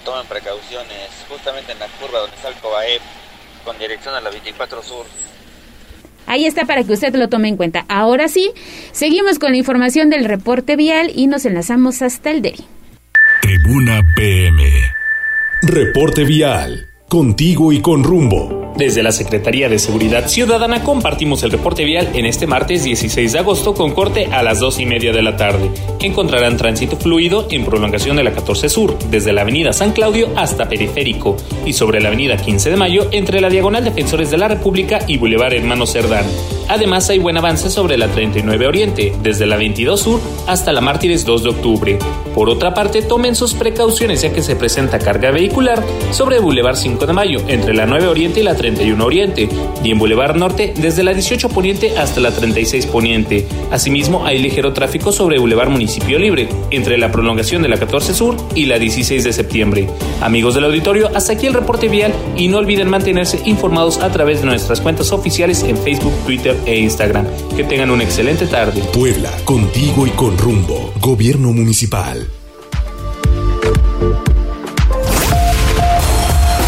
[0.06, 3.02] Tomen precauciones, justamente en la curva donde está el Cobaep
[3.68, 5.05] con dirección a la 24 Sur.
[6.26, 7.84] Ahí está para que usted lo tome en cuenta.
[7.89, 8.51] Ahora sí,
[8.93, 12.63] seguimos con la información del reporte vial y nos enlazamos hasta el DERI.
[13.41, 14.63] Tribuna PM.
[15.63, 16.88] Reporte vial.
[17.10, 18.74] Contigo y con rumbo.
[18.76, 23.39] Desde la Secretaría de Seguridad Ciudadana compartimos el reporte vial en este martes 16 de
[23.39, 25.72] agosto con corte a las 2 y media de la tarde.
[26.01, 30.68] Encontrarán tránsito fluido en prolongación de la 14 Sur, desde la avenida San Claudio hasta
[30.68, 34.99] Periférico, y sobre la avenida 15 de Mayo entre la Diagonal Defensores de la República
[35.08, 36.26] y Boulevard Hermano Cerdán.
[36.68, 41.26] Además hay buen avance sobre la 39 Oriente, desde la 22 Sur hasta la Mártires
[41.26, 41.99] 2 de octubre.
[42.36, 45.82] Por otra parte, tomen sus precauciones ya que se presenta carga vehicular
[46.12, 49.50] sobre Boulevard 5 de Mayo, entre la 9 Oriente y la 31 Oriente,
[49.84, 53.45] y en Boulevard Norte desde la 18 Poniente hasta la 36 Poniente.
[53.72, 58.38] Asimismo, hay ligero tráfico sobre Boulevard Municipio Libre, entre la prolongación de la 14 Sur
[58.56, 59.88] y la 16 de septiembre.
[60.22, 64.39] Amigos del auditorio, hasta aquí el reporte vial y no olviden mantenerse informados a través
[64.39, 67.28] de nuestras cuentas oficiales en Facebook, Twitter e Instagram.
[67.56, 68.82] Que tengan una excelente tarde.
[68.93, 70.93] Puebla, contigo y con rumbo.
[71.02, 72.37] Gobierno Municipal.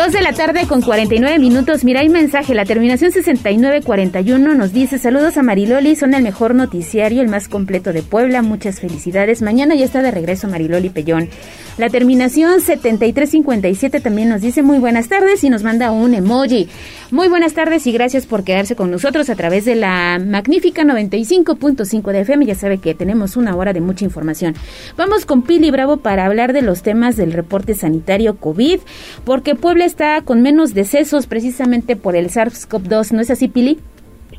[0.00, 1.84] Dos de la tarde con 49 minutos.
[1.84, 2.54] Mira, hay mensaje.
[2.54, 7.92] La terminación 6941 nos dice: Saludos a Mariloli, son el mejor noticiario, el más completo
[7.92, 8.40] de Puebla.
[8.40, 9.42] Muchas felicidades.
[9.42, 11.28] Mañana ya está de regreso Mariloli Pellón.
[11.76, 16.68] La terminación 7357 también nos dice muy buenas tardes y nos manda un emoji.
[17.10, 22.12] Muy buenas tardes y gracias por quedarse con nosotros a través de la magnífica 95.5
[22.12, 22.46] de FM.
[22.46, 24.54] Ya sabe que tenemos una hora de mucha información.
[24.96, 28.80] Vamos con Pili Bravo para hablar de los temas del reporte sanitario COVID,
[29.24, 33.12] porque Puebla está con menos decesos precisamente por el SARS-CoV-2.
[33.12, 33.78] ¿No es así, Pili?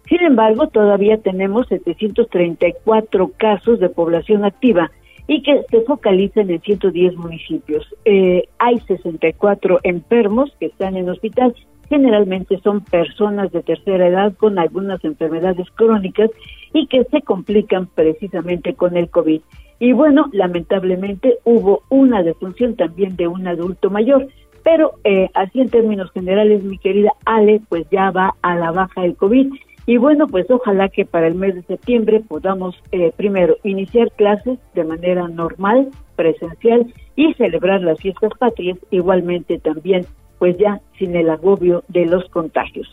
[0.07, 4.91] Sin embargo, todavía tenemos 734 casos de población activa
[5.29, 7.87] y que se focalizan en 110 municipios.
[8.05, 11.55] Eh, hay 64 enfermos que están en hospital.
[11.89, 16.31] Generalmente son personas de tercera edad con algunas enfermedades crónicas
[16.73, 19.41] y que se complican precisamente con el COVID.
[19.79, 24.27] Y bueno, lamentablemente hubo una defunción también de un adulto mayor,
[24.65, 29.05] pero eh, así en términos generales, mi querida Ale, pues ya va a la baja
[29.05, 29.53] el COVID
[29.87, 34.59] y bueno, pues ojalá que para el mes de septiembre podamos eh, primero iniciar clases
[34.75, 40.05] de manera normal, presencial y celebrar las fiestas patrias igualmente también,
[40.41, 42.89] pues ya sin el agobio de los contagios.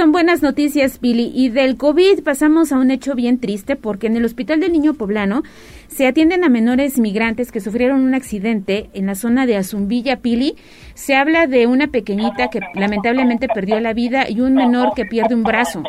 [0.00, 1.30] Son buenas noticias, Billy.
[1.34, 4.94] Y del COVID pasamos a un hecho bien triste porque en el Hospital del Niño
[4.94, 5.42] Poblano
[5.88, 10.54] se atienden a menores migrantes que sufrieron un accidente en la zona de Azumbilla, Pili.
[10.94, 15.34] Se habla de una pequeñita que lamentablemente perdió la vida y un menor que pierde
[15.34, 15.82] un brazo.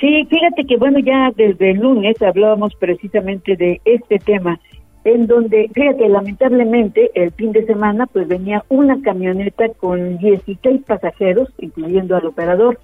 [0.00, 4.58] Sí, fíjate que bueno, ya desde el lunes hablábamos precisamente de este tema
[5.04, 11.48] en donde, fíjate, lamentablemente el fin de semana pues venía una camioneta con 16 pasajeros,
[11.58, 12.80] incluyendo al operador,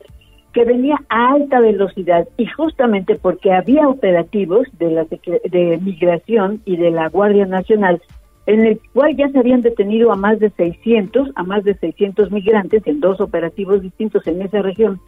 [0.53, 6.76] que venía a alta velocidad y justamente porque había operativos de la de migración y
[6.76, 8.01] de la Guardia Nacional
[8.46, 12.32] en el cual ya se habían detenido a más de 600, a más de 600
[12.32, 15.01] migrantes en dos operativos distintos en esa región.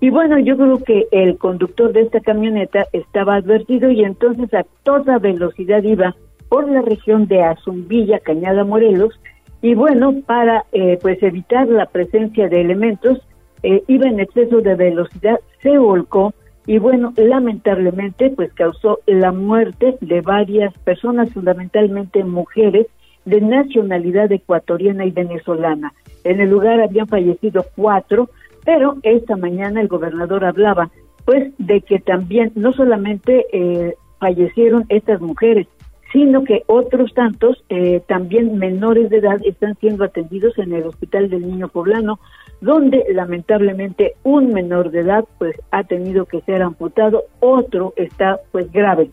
[0.00, 4.64] Y bueno, yo creo que el conductor de esta camioneta estaba advertido y entonces a
[4.82, 6.14] toda velocidad iba
[6.48, 9.18] por la región de Azumbilla, Cañada Morelos,
[9.62, 13.25] y bueno, para eh, pues evitar la presencia de elementos,
[13.62, 16.34] eh, iba en exceso de velocidad, se volcó
[16.66, 22.86] y bueno, lamentablemente pues causó la muerte de varias personas, fundamentalmente mujeres
[23.24, 25.92] de nacionalidad ecuatoriana y venezolana.
[26.24, 28.30] En el lugar habían fallecido cuatro,
[28.64, 30.90] pero esta mañana el gobernador hablaba
[31.24, 35.66] pues de que también no solamente eh, fallecieron estas mujeres,
[36.12, 41.28] sino que otros tantos, eh, también menores de edad, están siendo atendidos en el Hospital
[41.28, 42.20] del Niño Poblano,
[42.60, 48.70] donde lamentablemente un menor de edad pues ha tenido que ser amputado, otro está pues
[48.72, 49.10] grave.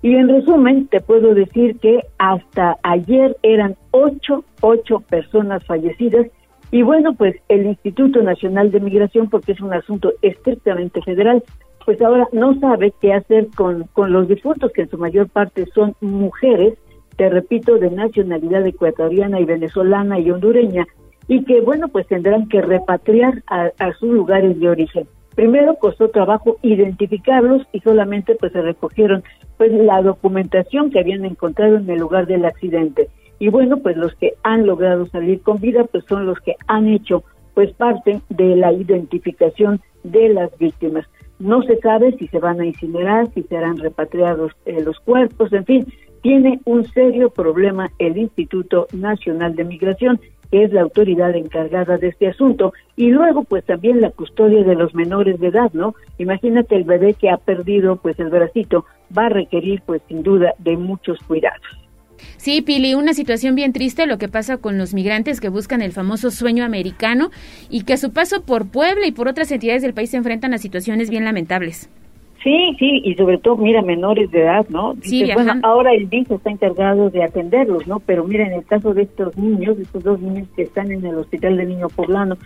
[0.00, 6.28] Y en resumen, te puedo decir que hasta ayer eran ocho, ocho personas fallecidas.
[6.70, 11.42] Y bueno, pues el Instituto Nacional de Migración, porque es un asunto estrictamente federal,
[11.84, 15.66] pues ahora no sabe qué hacer con, con los difuntos, que en su mayor parte
[15.74, 16.74] son mujeres,
[17.16, 20.86] te repito, de nacionalidad ecuatoriana y venezolana y hondureña,
[21.28, 25.06] y que, bueno, pues tendrán que repatriar a, a sus lugares de origen.
[25.34, 29.22] Primero costó trabajo identificarlos y solamente pues se recogieron
[29.56, 33.08] pues la documentación que habían encontrado en el lugar del accidente.
[33.38, 36.88] Y bueno, pues los que han logrado salir con vida pues son los que han
[36.88, 37.22] hecho
[37.54, 41.06] pues parte de la identificación de las víctimas.
[41.38, 45.64] No se sabe si se van a incinerar, si serán repatriados eh, los cuerpos, en
[45.64, 45.86] fin,
[46.22, 50.20] tiene un serio problema el Instituto Nacional de Migración,
[50.50, 54.74] que es la autoridad encargada de este asunto, y luego pues también la custodia de
[54.74, 55.94] los menores de edad, ¿no?
[56.18, 58.84] Imagínate el bebé que ha perdido pues el bracito,
[59.16, 61.60] va a requerir pues sin duda de muchos cuidados.
[62.36, 65.92] Sí, Pili, una situación bien triste lo que pasa con los migrantes que buscan el
[65.92, 67.30] famoso sueño americano
[67.68, 70.54] y que a su paso por Puebla y por otras entidades del país se enfrentan
[70.54, 71.90] a situaciones bien lamentables.
[72.42, 74.94] Sí, sí, y sobre todo, mira, menores de edad, ¿no?
[75.02, 77.98] Sí, bueno, ahora el DIF está encargado de atenderlos, ¿no?
[77.98, 81.04] Pero mira, en el caso de estos niños, de estos dos niños que están en
[81.04, 82.36] el Hospital de Niño Poblano,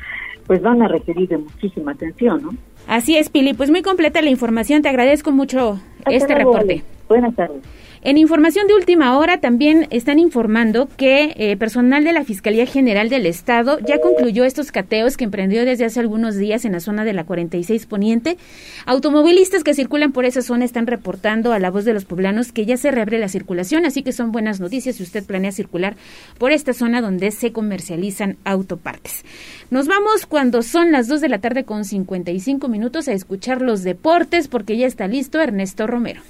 [0.47, 2.51] pues van a requerir de muchísima atención, ¿no?
[2.88, 6.82] Así es, Pili, pues muy completa la información, te agradezco mucho este reporte.
[7.09, 7.62] Buenas tardes.
[8.05, 13.09] En información de última hora también están informando que eh, personal de la Fiscalía General
[13.09, 17.05] del Estado ya concluyó estos cateos que emprendió desde hace algunos días en la zona
[17.05, 18.39] de la 46 Poniente.
[18.87, 22.67] Automovilistas que circulan por esa zona están reportando a la voz de los poblanos que
[22.67, 25.95] ya se reabre la circulación, así que son buenas noticias si usted planea circular
[26.39, 29.25] por esta zona donde se comercializan autopartes.
[29.71, 33.85] Nos vamos cuando son las 2 de la tarde con 55 minutos a escuchar los
[33.85, 36.21] deportes porque ya está listo Ernesto Romero.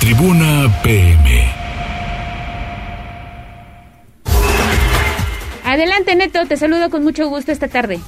[0.00, 1.62] Tribuna PM.
[5.64, 8.00] Adelante, Neto, te saludo con mucho gusto esta tarde.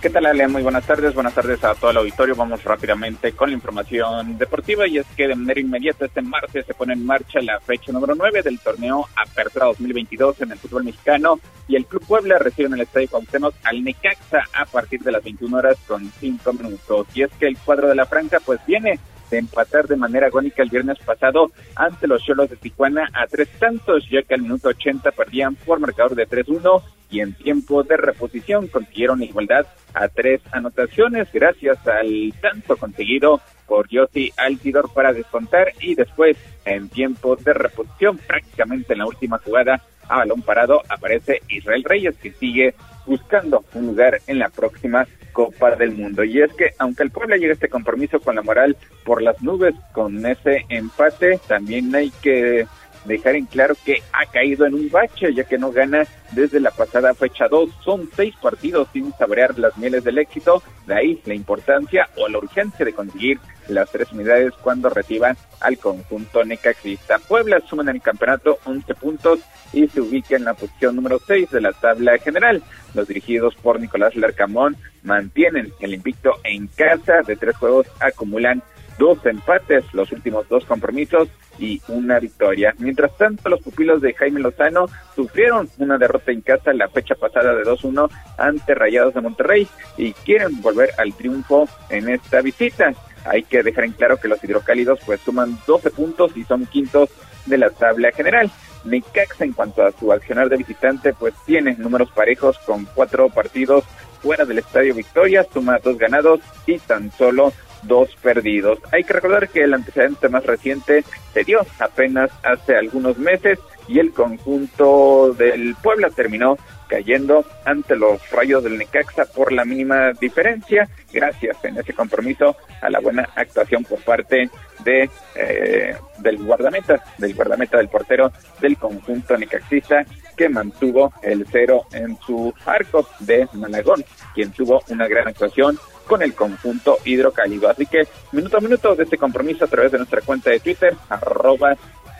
[0.00, 0.46] ¿Qué tal, Ale?
[0.46, 1.12] Muy buenas tardes.
[1.12, 2.36] Buenas tardes a todo el auditorio.
[2.36, 6.72] Vamos rápidamente con la información deportiva y es que de manera inmediata este martes se
[6.72, 11.40] pone en marcha la fecha número 9 del torneo Apertura 2022 en el fútbol mexicano
[11.66, 15.24] y el Club Puebla recibe en el Estadio Cuauhtémoc al Necaxa a partir de las
[15.24, 17.08] 21 horas con 5 minutos.
[17.14, 19.00] Y es que el cuadro de la franja pues viene
[19.30, 23.48] de empatar de manera agónica el viernes pasado ante los Cholos de Tijuana a tres
[23.58, 27.96] tantos, ya que al minuto 80 perdían por marcador de 3-1 y en tiempo de
[27.96, 35.72] reposición consiguieron igualdad a tres anotaciones gracias al tanto conseguido por Yossi Altidor para descontar
[35.80, 41.42] y después en tiempo de reposición prácticamente en la última jugada a balón parado aparece
[41.48, 42.74] Israel Reyes que sigue
[43.06, 46.24] buscando un lugar en la próxima Copa del Mundo.
[46.24, 49.40] Y es que aunque el pueblo llegue a este compromiso con la moral por las
[49.42, 52.66] nubes, con ese empate, también hay que
[53.04, 56.70] dejar en claro que ha caído en un bache, ya que no gana desde la
[56.70, 57.70] pasada fecha 2.
[57.84, 62.38] Son seis partidos sin saborear las mieles del éxito, de ahí la importancia o la
[62.38, 63.38] urgencia de conseguir
[63.68, 67.18] las tres unidades cuando reciban al conjunto necaxista.
[67.18, 69.40] Puebla suma en el campeonato 11 puntos
[69.72, 72.62] y se ubica en la posición número 6 de la tabla general.
[72.94, 78.62] Los dirigidos por Nicolás Larcamón mantienen el invicto en casa de tres juegos, acumulan
[78.98, 81.28] dos empates, los últimos dos compromisos
[81.58, 82.74] y una victoria.
[82.78, 87.54] Mientras tanto, los pupilos de Jaime Lozano sufrieron una derrota en casa la fecha pasada
[87.54, 92.92] de 2-1 ante Rayados de Monterrey y quieren volver al triunfo en esta visita.
[93.24, 97.10] Hay que dejar en claro que los hidrocálidos pues suman 12 puntos y son quintos
[97.46, 98.50] de la tabla general.
[98.84, 103.84] Necaxa en cuanto a su accionar de visitante pues tiene números parejos con cuatro partidos
[104.22, 107.52] fuera del Estadio Victoria, suma dos ganados y tan solo
[107.82, 108.78] dos perdidos.
[108.92, 113.58] Hay que recordar que el antecedente más reciente se dio apenas hace algunos meses
[113.88, 116.56] y el conjunto del Puebla terminó
[116.88, 122.90] cayendo ante los rayos del Necaxa por la mínima diferencia, gracias en ese compromiso a
[122.90, 124.50] la buena actuación por parte
[124.84, 130.04] de eh, del guardameta, del guardameta del portero del conjunto necaxista
[130.36, 134.04] que mantuvo el cero en su arco de Malagón,
[134.34, 135.78] quien tuvo una gran actuación
[136.08, 137.68] con el conjunto hidrocálido.
[137.68, 140.96] Así que minuto a minuto de este compromiso a través de nuestra cuenta de Twitter,
[141.08, 141.76] arroba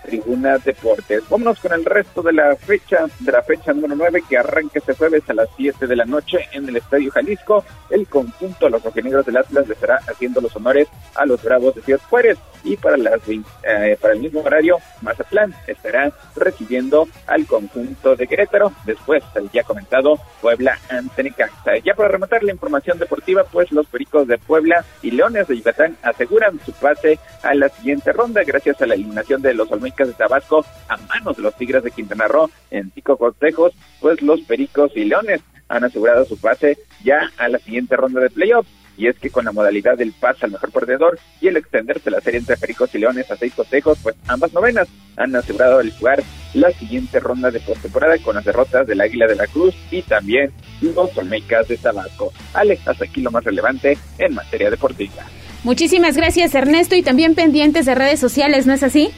[0.09, 1.23] Tribuna Deportes.
[1.29, 4.95] Vámonos con el resto de la fecha, de la fecha número 9 que arranca este
[4.95, 7.63] jueves a las 7 de la noche en el Estadio Jalisco.
[7.91, 11.75] El conjunto de los rojinegros del Atlas le estará haciendo los honores a los Bravos
[11.75, 17.47] de Ciudad Juárez y para las eh, para el mismo horario Mazatlán estará recibiendo al
[17.47, 21.79] conjunto de Querétaro después del ya comentado Puebla ante Necaxa.
[21.85, 25.97] Ya para rematar la información deportiva pues los Pericos de Puebla y Leones de Yucatán
[26.03, 30.13] aseguran su pase a la siguiente ronda gracias a la eliminación de los Olmecas de
[30.13, 34.93] Tabasco a manos de los Tigres de Quintana Roo en cinco consejos, pues los Pericos
[34.95, 38.71] y Leones han asegurado su pase ya a la siguiente ronda de playoffs.
[38.97, 42.21] Y es que con la modalidad del pase al mejor perdedor y el extenderse la
[42.21, 46.21] serie entre Pericos y Leones a seis consejos, pues ambas novenas han asegurado el jugar
[46.55, 50.51] la siguiente ronda de postemporada con las derrotas del Águila de la Cruz y también
[50.81, 52.33] los Olmecas de Tabasco.
[52.55, 55.25] Alex, hasta aquí lo más relevante en materia deportiva.
[55.63, 59.11] Muchísimas gracias Ernesto y también pendientes de redes sociales, ¿no es así?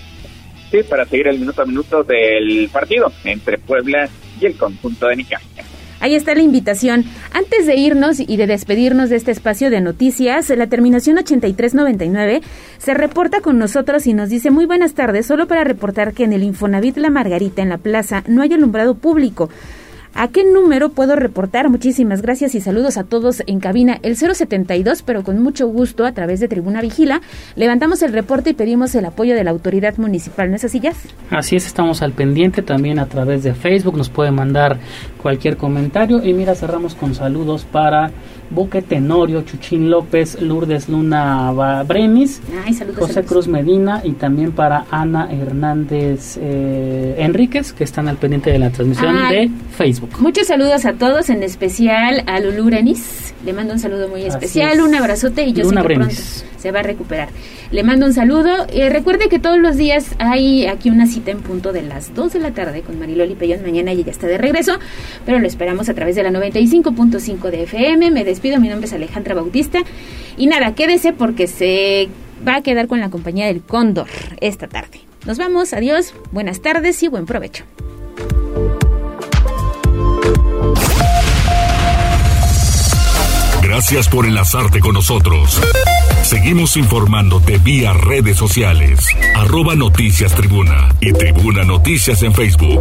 [0.70, 4.08] Sí, para seguir el minuto a minuto del partido entre Puebla
[4.40, 5.40] y el conjunto de Nica.
[6.00, 7.04] Ahí está la invitación.
[7.34, 12.40] Antes de irnos y de despedirnos de este espacio de noticias, la terminación 8399
[12.78, 16.32] se reporta con nosotros y nos dice muy buenas tardes, solo para reportar que en
[16.32, 19.50] el Infonavit La Margarita, en la plaza, no hay alumbrado público.
[20.14, 21.68] ¿A qué número puedo reportar?
[21.70, 23.98] Muchísimas gracias y saludos a todos en cabina.
[24.02, 27.20] El 072, pero con mucho gusto a través de Tribuna Vigila,
[27.54, 30.50] levantamos el reporte y pedimos el apoyo de la autoridad municipal.
[30.50, 30.80] ¿No es así,
[31.30, 33.96] Así es, estamos al pendiente también a través de Facebook.
[33.96, 34.78] Nos puede mandar
[35.20, 36.24] cualquier comentario.
[36.24, 38.10] Y mira, cerramos con saludos para
[38.50, 41.52] Buque Tenorio, Chuchín López, Lourdes Luna
[41.86, 42.40] Bremis,
[42.98, 48.58] José Cruz Medina y también para Ana Hernández eh, Enríquez, que están al pendiente de
[48.58, 50.10] la transmisión de Facebook.
[50.18, 53.34] Muchos saludos a todos, en especial a Lulu Renis.
[53.44, 56.14] Le mando un saludo muy especial, un abrazote y yo sé que pronto
[56.60, 57.28] se va a recuperar.
[57.70, 58.66] Le mando un saludo.
[58.70, 62.34] Eh, recuerde que todos los días hay aquí una cita en punto de las 2
[62.34, 63.62] de la tarde con Mariloli Pellón.
[63.62, 64.78] Mañana ella ya está de regreso,
[65.24, 68.10] pero lo esperamos a través de la 95.5 de FM.
[68.10, 69.80] Me despido, mi nombre es Alejandra Bautista.
[70.36, 72.08] Y nada, quédese porque se
[72.46, 74.08] va a quedar con la compañía del Cóndor
[74.40, 75.00] esta tarde.
[75.26, 77.64] Nos vamos, adiós, buenas tardes y buen provecho.
[83.62, 85.60] Gracias por enlazarte con nosotros.
[86.22, 89.06] Seguimos informándote vía redes sociales.
[89.36, 92.80] Arroba Noticias Tribuna y Tribuna Noticias en Facebook.